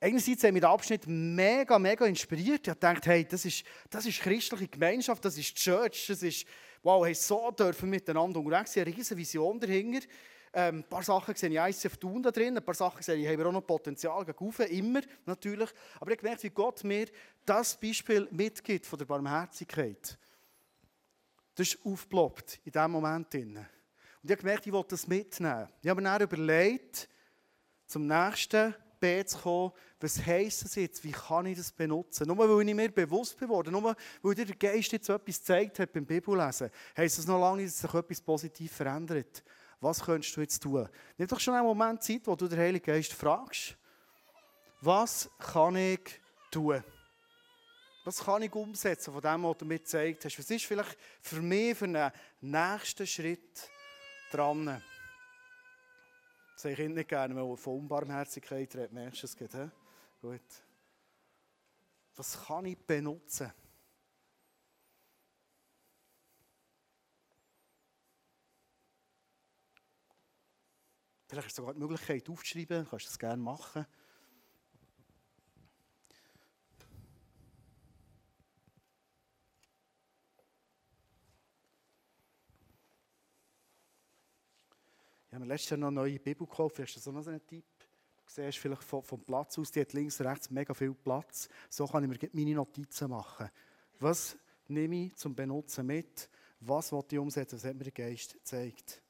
[0.00, 2.60] einerseits hat mich der Abschnitt mega, mega inspiriert.
[2.62, 6.46] Ich habe gedacht, hey, das ist, das ist christliche Gemeinschaft, das ist Church, das ist,
[6.82, 10.06] wow, hey, so dürfen wir miteinander unterwegs sein, eine riesige Vision dahinter.
[10.54, 13.26] Ähm, ein paar Sachen sehe ich ICF Thun da drin, ein paar Sachen sehe ich,
[13.28, 15.68] haben wir auch noch Potenzial gegen immer natürlich.
[16.00, 17.08] Aber ich habe gemerkt, wie Gott mir
[17.44, 20.16] das Beispiel mitgibt von der Barmherzigkeit.
[21.56, 23.34] Das ist aufgeploppt in diesem Moment.
[23.34, 23.66] Und
[24.22, 25.68] ich habe gemerkt, ich wollte das mitnehmen.
[25.82, 27.08] Ich habe mir dann überlegt,
[27.86, 32.26] zum nächsten B zu kommen, was heisst das jetzt, wie kann ich das benutzen?
[32.26, 35.92] Nur weil ich mir bewusst geworden nur weil dir der Geist jetzt etwas gezeigt hat
[35.92, 39.42] beim Bibellesen, heisst das noch lange nicht, dass sich etwas positiv verändert.
[39.80, 40.88] Was könntest du jetzt tun?
[41.16, 43.76] Nimm doch schon einen Moment Zeit, wo du den Heiligen Geist fragst,
[44.80, 46.82] was kann ich tun?
[48.06, 50.38] Was kann ich umsetzen von dem, was du mir gezeigt hast?
[50.38, 53.68] Was ist vielleicht für mich für einen nächsten Schritt
[54.30, 54.80] dran?
[56.52, 58.92] Das sage ich nicht gerne, wenn man von Unbarmherzigkeit redet.
[58.92, 59.68] Merkst du es geht, he?
[60.22, 60.40] Gut.
[62.14, 63.52] Was kann ich benutzen?
[71.26, 73.84] Vielleicht ist sogar die Möglichkeit aufzuschreiben, du kannst das gerne machen.
[85.48, 86.78] Letztes Jahr noch eine neue Bibel gekauft.
[86.78, 87.64] Hast du so einen Tipp?
[87.78, 91.48] Du siehst vielleicht vom, Platz aus, die hat links und rechts mega viel Platz.
[91.68, 93.48] So kann ich mir meine Notizen machen.
[94.00, 94.36] Was
[94.68, 96.28] nehme ich zum Benutzen mit?
[96.60, 97.56] Was will ich umsetzen?
[97.56, 99.02] Was hat mir der Geist gezeigt?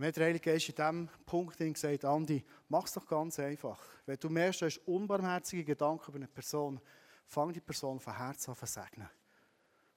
[0.00, 3.80] Hat der Heilige Geist in diesem Punkt gesagt, Andi, mach es doch ganz einfach.
[4.06, 6.80] Wenn du merkst, du hast unbarmherzige Gedanken über eine Person,
[7.26, 9.08] fang die Person von Herzen an zu segnen.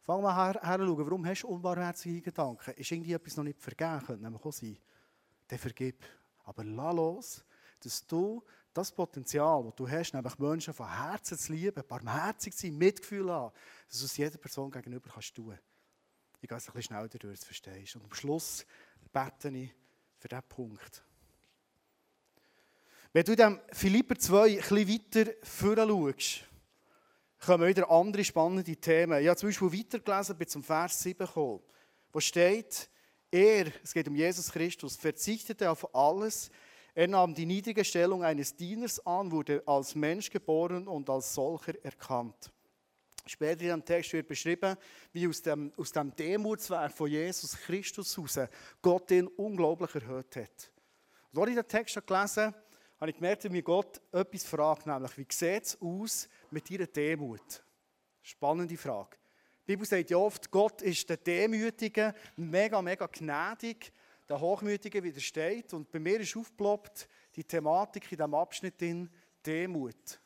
[0.04, 2.72] Fang mal her, her schauen, warum hast du unbarmherzige Gedanken?
[2.72, 4.04] Ist irgendwie etwas noch nicht vergeben?
[4.06, 4.78] Könnte nämlich auch sein.
[5.48, 6.04] Dann vergib.
[6.44, 7.46] Aber lass los,
[7.80, 8.44] dass du
[8.74, 13.30] das Potenzial, das du hast, nämlich Menschen von Herzen zu lieben, barmherzig zu sein, Mitgefühl
[13.32, 13.54] haben,
[13.90, 15.58] dass du es jeder Person gegenüber kannst tun.
[16.42, 17.96] Ich gehe es ein bisschen schneller durch, dass du verstehst.
[17.96, 18.66] Und am Schluss
[19.12, 19.72] bete ich
[20.18, 21.04] für diesen Punkt.
[23.14, 26.48] Wenn du in Philipper 2 ein bisschen weiter vorschaust,
[27.42, 29.20] kommen wieder andere spannende Themen.
[29.20, 31.60] Ich habe zum Beispiel weitergelesen, bin zum Vers 7 gekommen,
[32.14, 32.90] wo steht,
[33.32, 36.52] er, es geht um Jesus Christus, verzichtete auf alles.
[36.94, 41.74] Er nahm die niedrige Stellung eines Dieners an, wurde als Mensch geboren und als solcher
[41.84, 42.52] erkannt.
[43.26, 44.76] Später in dem Text wird beschrieben,
[45.14, 48.50] wie aus dem, aus dem Demutswerk von Jesus Christus heraus
[48.82, 50.72] Gott ihn unglaublich erhöht hat.
[51.32, 52.56] Und als ich den Text gelesen habe,
[53.02, 56.86] habe ich gemerkt, wie mir Gott etwas fragt, nämlich, wie sieht es aus mit ihrer
[56.86, 57.64] Demut?
[58.22, 59.18] Spannende Frage.
[59.66, 63.92] Die Bibel sagt ja oft, Gott ist der Demütige, mega, mega gnädig,
[64.30, 65.74] der Hochmütige widersteht.
[65.74, 69.10] Und bei mir ist aufgeploppt die Thematik in diesem Abschnitt in
[69.44, 70.20] Demut.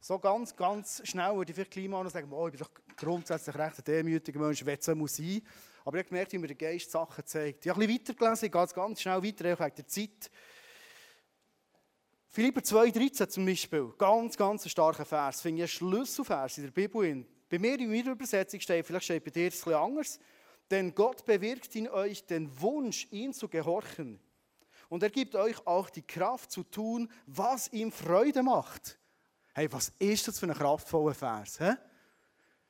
[0.00, 3.54] So ganz, ganz schnell würde ich vielleicht gleich mal sagen, oh, ich bin doch grundsätzlich
[3.56, 5.42] recht ein demütiger Mensch, es muss sein.
[5.84, 7.66] Aber ich habe gemerkt, wie mir der Geist Sachen zeigt.
[7.66, 10.30] Ich habe ein bisschen weitergelesen, ich gehe ganz schnell weiter, ich habe der Zeit.
[12.34, 16.70] Philipper 2,13 zum Beispiel, ganz, ganz ein starker Vers, finde ich ein Schlüsselvers in der
[16.70, 17.26] Bibel.
[17.50, 20.18] Bei mir in meiner Übersetzung steht, vielleicht steht bei dir etwas anders,
[20.70, 24.18] denn Gott bewirkt in euch den Wunsch, ihn zu gehorchen.
[24.88, 28.98] Und er gibt euch auch die Kraft zu tun, was ihm Freude macht.
[29.52, 31.58] Hey, was ist das für ein kraftvoller Vers?
[31.58, 31.72] He?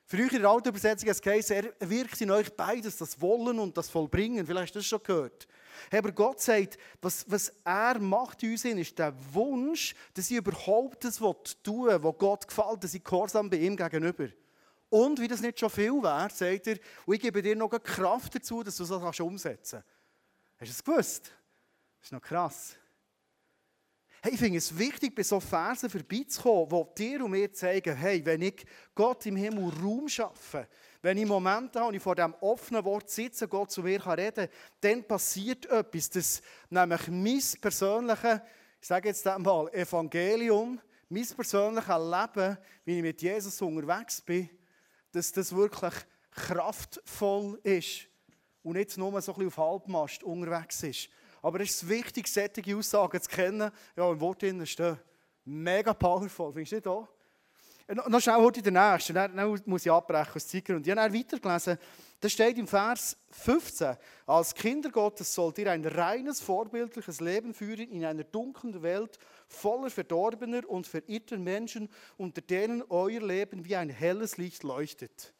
[0.03, 3.77] Früher in der alten Übersetzung heißt es, er wirkt in euch beides, das Wollen und
[3.77, 4.45] das Vollbringen.
[4.45, 5.47] Vielleicht hast du das schon gehört.
[5.89, 10.37] Hey, aber Gott sagt, was, was er macht in uns ist der Wunsch, dass ich
[10.37, 14.27] überhaupt das tun will, was Gott gefällt, dass ich gehorsam bei ihm gegenüber.
[14.89, 18.35] Und wie das nicht schon viel wäre, sagt er, und ich gebe dir noch Kraft
[18.35, 19.93] dazu, dass du das umsetzen kannst.
[20.59, 21.31] Hast du es gewusst?
[21.99, 22.75] Das ist noch krass.
[24.21, 28.25] Hey, ich finde es wichtig, bei so Versen vorbeizukommen, die dir und mir zeigen, hey,
[28.25, 28.65] wenn ich
[28.95, 30.67] Gott im Himmel Raum schaffe,
[31.03, 34.47] wenn ich Momente habe und ich vor dem offenen Wort sitze, Gott zu mir reden
[34.47, 34.49] kann,
[34.79, 38.39] dann passiert etwas, dass nämlich mein persönliches,
[38.79, 40.79] ich sage jetzt einmal, Evangelium,
[41.09, 44.49] mein persönliches Leben, wie ich mit Jesus unterwegs bin,
[45.11, 45.93] dass das wirklich
[46.31, 48.07] kraftvoll ist
[48.63, 51.09] und nicht nur so ein bisschen auf Halbmast unterwegs ist.
[51.41, 53.71] Aber es ist wichtig, solche Aussagen zu kennen.
[53.97, 54.99] Ja, im Wort stehen.
[55.43, 57.12] Mega powerful, findest du nicht auch?
[57.89, 60.75] Noch, noch schnell heute der Nächste, dann, muss ich abbrechen aus Zeiger.
[60.75, 61.77] Und ich habe dann weitergelesen,
[62.21, 67.89] da steht im Vers 15, als Kinder Gottes sollt ihr ein reines, vorbildliches Leben führen
[67.89, 69.19] in einer dunklen Welt,
[69.49, 75.33] voller verdorbener und verirrter Menschen, unter denen euer Leben wie ein helles Licht leuchtet.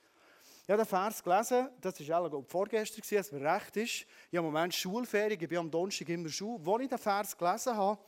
[0.67, 4.05] Habe den Vers gelesen, das war auch vorgestern, als mir recht ist.
[4.31, 6.61] Ich habe im Moment Schulferien, ich bin am Donnerstag immer Schule.
[6.65, 7.99] Als ich den Vers gelesen habe,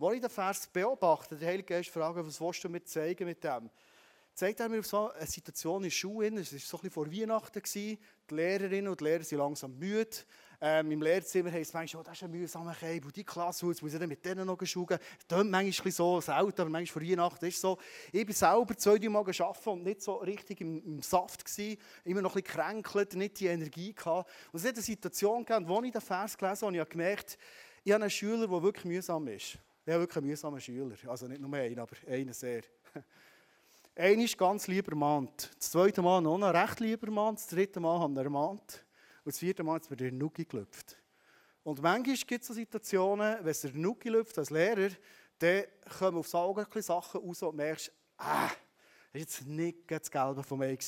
[0.00, 3.42] als ich den Vers beobachte, der Heilige Geist fragt, was willst du mir zeigen mit
[3.44, 3.70] dem?
[4.34, 6.90] Zeigt er mir auf so eine Situation in der Schule, es war so ein bisschen
[6.90, 7.98] vor Weihnachten, die
[8.30, 10.16] Lehrerinnen und Lehrer sind langsam müde.
[10.62, 13.66] Ähm, Im Lehrzimmer heisst es manchmal, oh, das ist ein mühsamer Keib, und die Klasse,
[13.66, 14.86] jetzt muss ich mit denen noch schauen.
[14.88, 17.78] Das klingt manchmal so selten, aber manchmal vor Weihnachten ist es so.
[18.12, 21.80] Ich bin selber zwei, drei Mal gearbeitet und nicht so richtig im, im Saft gewesen,
[22.04, 24.30] immer noch ein bisschen gekränkelt, nicht die Energie gehabt.
[24.52, 26.90] Und es hat eine Situation gegeben, wo ich den Vers gelesen habe, und ich habe
[26.90, 27.38] gemerkt,
[27.82, 29.58] ich habe einen Schüler, der wirklich mühsam ist.
[29.90, 30.94] Ich habe wirklich einen mühsamen Schüler.
[31.08, 32.62] Also nicht nur einen, aber einen sehr.
[33.96, 35.28] Einer ist ganz lieber Mann.
[35.58, 37.34] Das zweite Mal noch ein recht lieber Mann.
[37.34, 38.84] Das dritte Mal hat er ermahnt.
[39.24, 40.96] Und das vierte Mal hat es mir der Nuki gelüpft.
[41.64, 44.90] Und manchmal gibt es so Situationen, wenn es der Nuki lüpft als Lehrer,
[45.40, 45.64] dann
[45.98, 50.60] kommen aufs Auge Sachen raus und merkst, ah, das war jetzt nicht das Gelbe von
[50.60, 50.78] mir.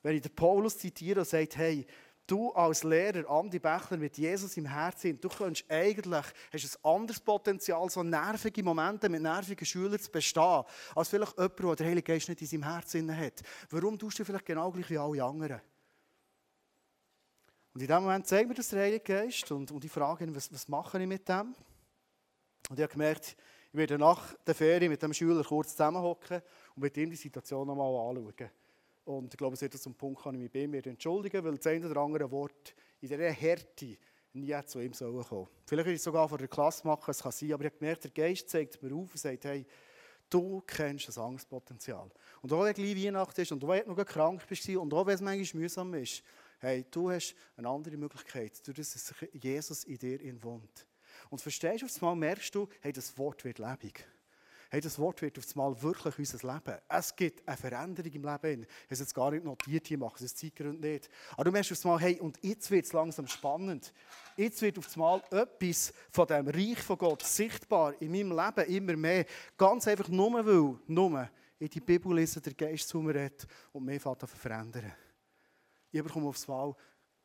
[0.00, 1.84] Wenn ich den Paulus zitiere und sage, hey,
[2.26, 7.20] du als Lehrer, Andi Bechler, mit Jesus im Herzen, du könntest eigentlich, hast ein anderes
[7.20, 10.64] Potenzial, so nervige Momente mit nervigen Schülern zu bestehen,
[10.94, 13.42] als vielleicht jemand, der der Heilige Geist nicht in seinem Herzen hat.
[13.70, 15.60] Warum tust du vielleicht genau gleich wie alle anderen?
[17.74, 20.34] Und in dem Moment zeigt mir das der Heilige Geist und, und ich frage ihn,
[20.34, 21.54] was, was mache ich mit dem?
[22.70, 23.36] Und ich habe gemerkt,
[23.72, 26.40] ich werde nach der Ferien mit dem Schüler kurz zusammenhocken
[26.76, 28.50] und mit ihm die Situation nochmal anschauen.
[29.04, 31.66] Und ich glaube, es wird zum Punkt, kann ich mich bei mir entschuldigen, weil das
[31.66, 33.98] eine oder andere Wort in dieser Härte
[34.32, 35.46] nie zu ihm kommen sollen.
[35.66, 37.78] Vielleicht würde ich es sogar vor der Klasse machen, es kann sein, aber ich habe
[37.78, 39.66] gemerkt, der Geist zeigt mir auf und sagt, hey,
[40.28, 42.10] du kennst das Angstpotenzial.
[42.42, 45.14] Und auch wenn gleich Weihnachten ist und auch wenn noch krank bist und auch wenn
[45.14, 46.22] es manchmal mühsam ist,
[46.58, 50.86] hey, du hast eine andere Möglichkeit, durch das Jesus in dir wohnt.
[51.30, 54.04] Und verstehst du, auf einmal merkst du, hey, das Wort wird lebendig.
[54.74, 56.80] Hey, das Wort wird auf einmal wirklich unser Leben.
[56.88, 58.62] Es gibt eine Veränderung im Leben.
[58.62, 61.08] Ich habe es jetzt gar nicht notiert, hier mache es aus Zeitgründen nicht.
[61.34, 63.92] Aber du merkst auf einmal, hey, und jetzt wird es langsam spannend.
[64.36, 68.96] Jetzt wird auf einmal etwas von dem Reich von Gott sichtbar in meinem Leben immer
[68.96, 69.26] mehr.
[69.56, 73.84] Ganz einfach nur, weil, nur in die Bibel lesen, der Geist zu mir redet und
[73.84, 74.92] mich verändern.
[75.92, 76.74] Ich bekomme aufs Mal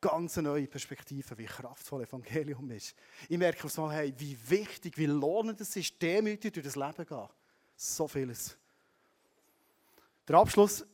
[0.02, 2.96] ganz neue Perspektive, wie kraftvoll Evangelium ist.
[3.28, 6.96] Ich merke aufs Mal, hey, wie wichtig, wie lohnend es ist, demütig durch das Leben
[6.96, 7.30] zu gehen.
[7.76, 8.58] So vieles.
[10.28, 10.86] Der Abschluss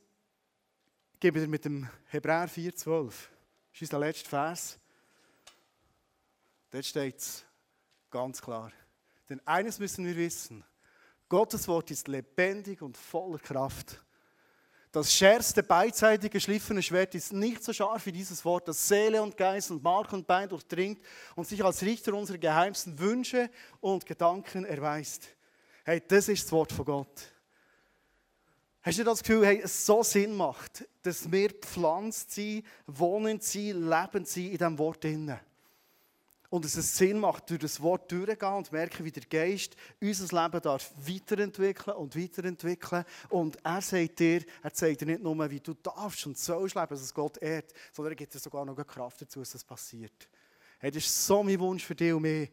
[1.19, 3.05] gebe ich mit dem Hebräer 4,12.
[3.07, 3.15] Das
[3.73, 4.79] ist unser letzter Vers.
[6.71, 7.45] Dort steht es
[8.09, 8.71] ganz klar.
[9.29, 10.63] Denn eines müssen wir wissen:
[11.27, 14.01] Gottes Wort ist lebendig und voller Kraft.
[14.95, 19.35] Das schärfste beidseitig geschliffene Schwert ist nicht so scharf wie dieses Wort, das Seele und
[19.35, 21.01] Geist und Mark und Bein durchdringt
[21.35, 23.49] und sich als Richter unserer geheimsten Wünsche
[23.81, 25.27] und Gedanken erweist.
[25.83, 27.33] Hey, das ist das Wort von Gott.
[28.83, 33.89] Hast du das Gefühl, hey, es so Sinn macht, dass wir pflanzt sind, wohnend sind,
[33.89, 35.37] lebend sind in diesem Wort drinnen?
[36.55, 40.41] Und dass es Sinn macht, durch das Wort durchzugehen und merken, wie der Geist unser
[40.41, 43.03] Leben darf weiterentwickeln und weiterentwickeln.
[43.27, 46.87] Und er sagt dir, er zeigt dir nicht nur, wie du darfst und sollst leben,
[46.87, 50.29] dass es Gott ehrt, sondern er gibt dir sogar noch Kraft dazu, dass das passiert.
[50.79, 52.49] Hey, das ist so mein Wunsch für dich und mich,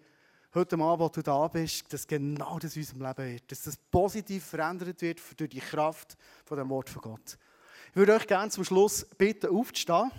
[0.53, 3.53] heute Abend, wo du da bist, dass genau das in unserem Leben wird.
[3.53, 7.39] Dass das positiv verändert wird durch die Kraft von dem Wort von Gott.
[7.91, 10.11] Ich würde euch gerne zum Schluss bitten, aufzustehen.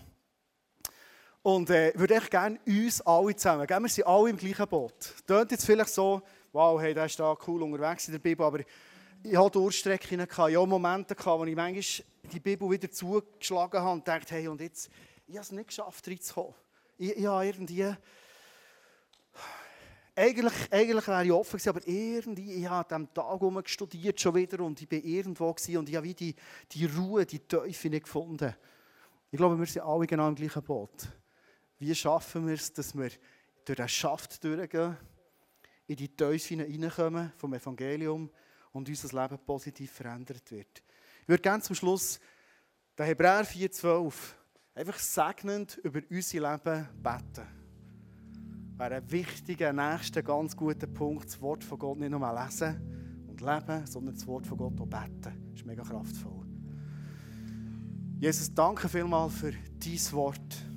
[1.44, 5.14] Und äh, würde echt gerne uns alle zusammen, wir sind alle im gleichen Boot.
[5.28, 6.22] Tönt jetzt vielleicht so,
[6.54, 8.62] wow, hey, der ist da cool unterwegs in der Bibel, aber
[9.22, 14.08] ich hatte Durchstrecken, ich hatte Momente, wo ich manchmal die Bibel wieder zugeschlagen habe und
[14.08, 14.90] dachte, hey, und jetzt,
[15.28, 16.54] ich habe es nicht geschafft, reinzukommen.
[16.98, 17.94] Ich, ich habe irgendwie,
[20.16, 24.36] eigentlich, eigentlich wäre ich offen gewesen, aber irgendwie, ich habe an diesem Tag studiert schon
[24.36, 26.36] wieder und ich war irgendwo und ich habe wie die,
[26.72, 28.56] die Ruhe, die Teufel nicht gefunden.
[29.30, 31.10] Ich glaube, wir sind alle genau im gleichen Boot.
[31.86, 33.10] Wie schaffen wir es, dass wir
[33.66, 34.96] durch den Schaft durchgehen,
[35.86, 38.30] in die Teufel hineinkommen vom Evangelium
[38.72, 40.82] und unser Leben positiv verändert wird.
[41.24, 42.22] Ich würde gerne zum Schluss
[42.98, 44.14] den Hebräer 4,12
[44.76, 47.48] einfach segnend über unser Leben beten.
[48.78, 53.42] Wäre ein wichtiger, nächster, ganz guter Punkt, das Wort von Gott nicht nur lesen und
[53.42, 55.50] leben, sondern das Wort von Gott auch beten.
[55.52, 56.46] Das ist mega kraftvoll.
[58.22, 60.73] Jesus, danke vielmals für dein Wort.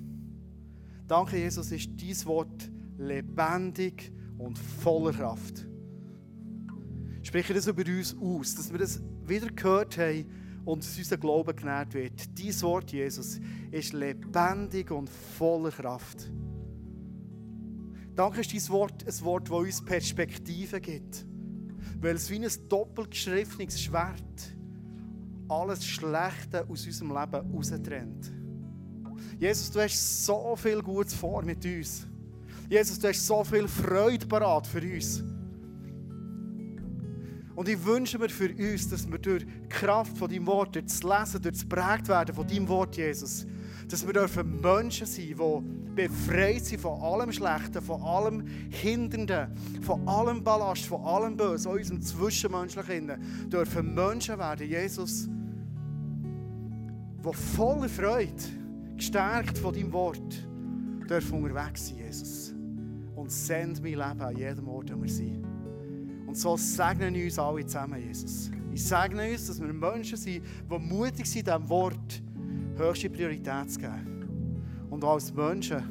[1.07, 5.67] Danke, Jesus, ist dein Wort lebendig und voller Kraft.
[7.23, 10.27] Spreche das über uns aus, dass wir das wieder gehört haben
[10.65, 12.39] und dass unser Glaube genährt wird.
[12.39, 13.41] Dein Wort, Jesus,
[13.71, 16.31] ist lebendig und voller Kraft.
[18.15, 21.27] Danke ist dein Wort ein Wort, das uns Perspektive gibt.
[22.01, 24.57] Weil es wie ein doppelt geschriftenes Schwert
[25.49, 28.36] alles Schlechte aus unserem Leben raustrennt.
[29.39, 32.07] Jesus, du hast so viel Gutes vor mit uns.
[32.69, 35.23] Jesus, du hast so viel Freude parat für uns.
[37.55, 40.85] Und ich wünsche mir für uns, dass wir durch die Kraft von deinem Wort, durch
[40.87, 43.47] das Lesen, durch das Prägt werden von deinem Wort, Jesus,
[43.89, 49.49] dass wir dürfen Menschen sein, die befreit sind von allem Schlechten, von allem Hindernden,
[49.81, 53.49] von allem Ballast, von allem Bösen, auch unserem Zwischenmenschlichen.
[53.49, 55.29] Dürfen Menschen werden, Jesus,
[57.25, 58.35] die voller Freude
[58.97, 60.49] gestärkt von deinem Wort,
[61.09, 62.55] dürfen unterwegs sein, Jesus.
[63.15, 65.45] Und send mein Leben an jedem Ort, wo wir sind.
[66.27, 68.51] Und so segnen uns alle zusammen, Jesus.
[68.73, 72.23] Ich segne uns, dass wir Menschen sind, die mutig sind, diesem Wort
[72.77, 74.61] höchste Priorität zu geben.
[74.91, 75.83] Und als Menschen,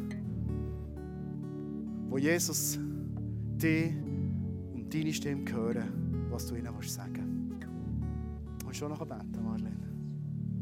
[2.09, 2.77] wo Jesus
[3.57, 3.91] dich
[4.73, 8.65] und deine Stimme hören, was du ihnen sagen willst.
[8.65, 9.74] Und schon noch beten, Marlene.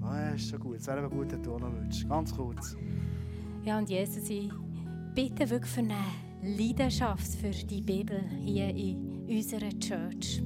[0.03, 0.77] Oh, ist schon gut.
[0.77, 2.07] Es wäre gut, dass du auch noch willst.
[2.07, 2.75] Ganz kurz.
[3.63, 4.51] Ja, und Jesus, ich
[5.15, 5.95] bitte wirklich für eine
[6.41, 10.43] Leidenschaft für die Bibel hier in unserer Church.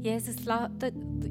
[0.00, 0.36] Jesus,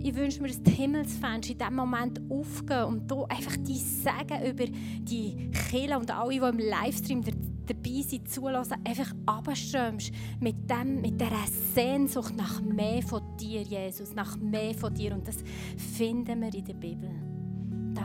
[0.04, 4.46] ich wünsche mir, dass die Himmelsfenster in diesem Moment aufgehen und du einfach die Segen
[4.46, 10.56] über die Kirche und alle, die im Livestream dabei sind, zulassen, einfach abströmst mit,
[11.02, 15.14] mit dieser Sehnsucht nach mehr von dir, Jesus, nach mehr von dir.
[15.14, 15.38] Und das
[15.78, 17.35] finden wir in der Bibel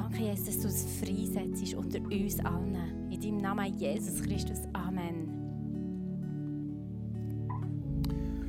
[0.02, 3.10] danke, Jesus, dass du es freisetzt unter uns allen.
[3.10, 4.60] In deinem Namen Jesus Christus.
[4.72, 5.28] Amen.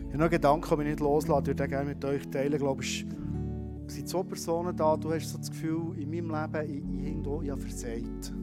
[0.08, 1.52] Ich habe noch Gedanken, die ich nicht loslasse.
[1.52, 2.54] Ich würde gerne mit euch teilen.
[2.54, 3.06] Ich glaube, es
[3.88, 4.98] sind zwei Personen da.
[4.98, 8.34] Du hast so das Gefühl, in meinem Leben, ich, ich, hier, ich habe versagt.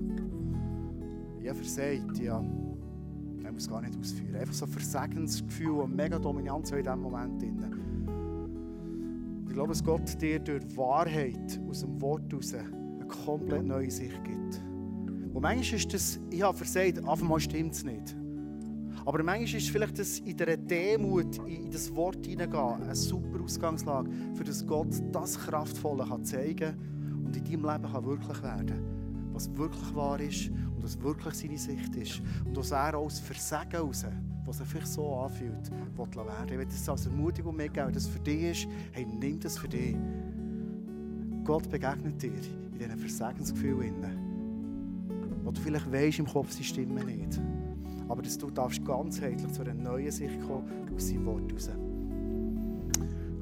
[1.41, 2.43] Ich habe versagt, ja.
[3.39, 4.37] Ich muss es gar nicht ausführen.
[4.37, 7.41] Einfach so ein Versagensgefühl und mega Dominanz in diesem Moment.
[7.41, 7.65] Drin.
[9.47, 12.55] Ich glaube, dass Gott dir durch Wahrheit aus dem Wort heraus
[13.09, 14.61] komplett neue Sicht gibt.
[15.35, 18.17] Und manchmal ist das, ich habe versagt, auf einmal stimmt es nicht.
[19.05, 24.11] Aber manchmal ist vielleicht das in dieser Demut, in das Wort hineingehen, eine super Ausgangslage,
[24.35, 26.77] für das Gott das Kraftvolle kann zeigen
[27.25, 28.99] und in deinem Leben kann wirklich werden
[29.39, 32.21] was wirklich wahr ist und was wirklich seine Sicht ist.
[32.45, 34.05] Und was er aus Versagen raus,
[34.45, 36.49] was er vielleicht so anfühlt, will werden.
[36.49, 39.95] Ich will das als Ermutigung mitgeben, das für dich ist, hey, nimm das für dich.
[41.45, 42.33] Gott begegnet dir
[42.79, 43.95] in diesen Versagensgefühlen,
[45.45, 47.41] wo du vielleicht weisst im Kopf, sie stimmen nicht
[48.09, 51.71] aber dass du darfst ganzheitlich zu einer neuen Sicht kommen aus seinem Wort raus.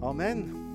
[0.01, 0.66] Amen.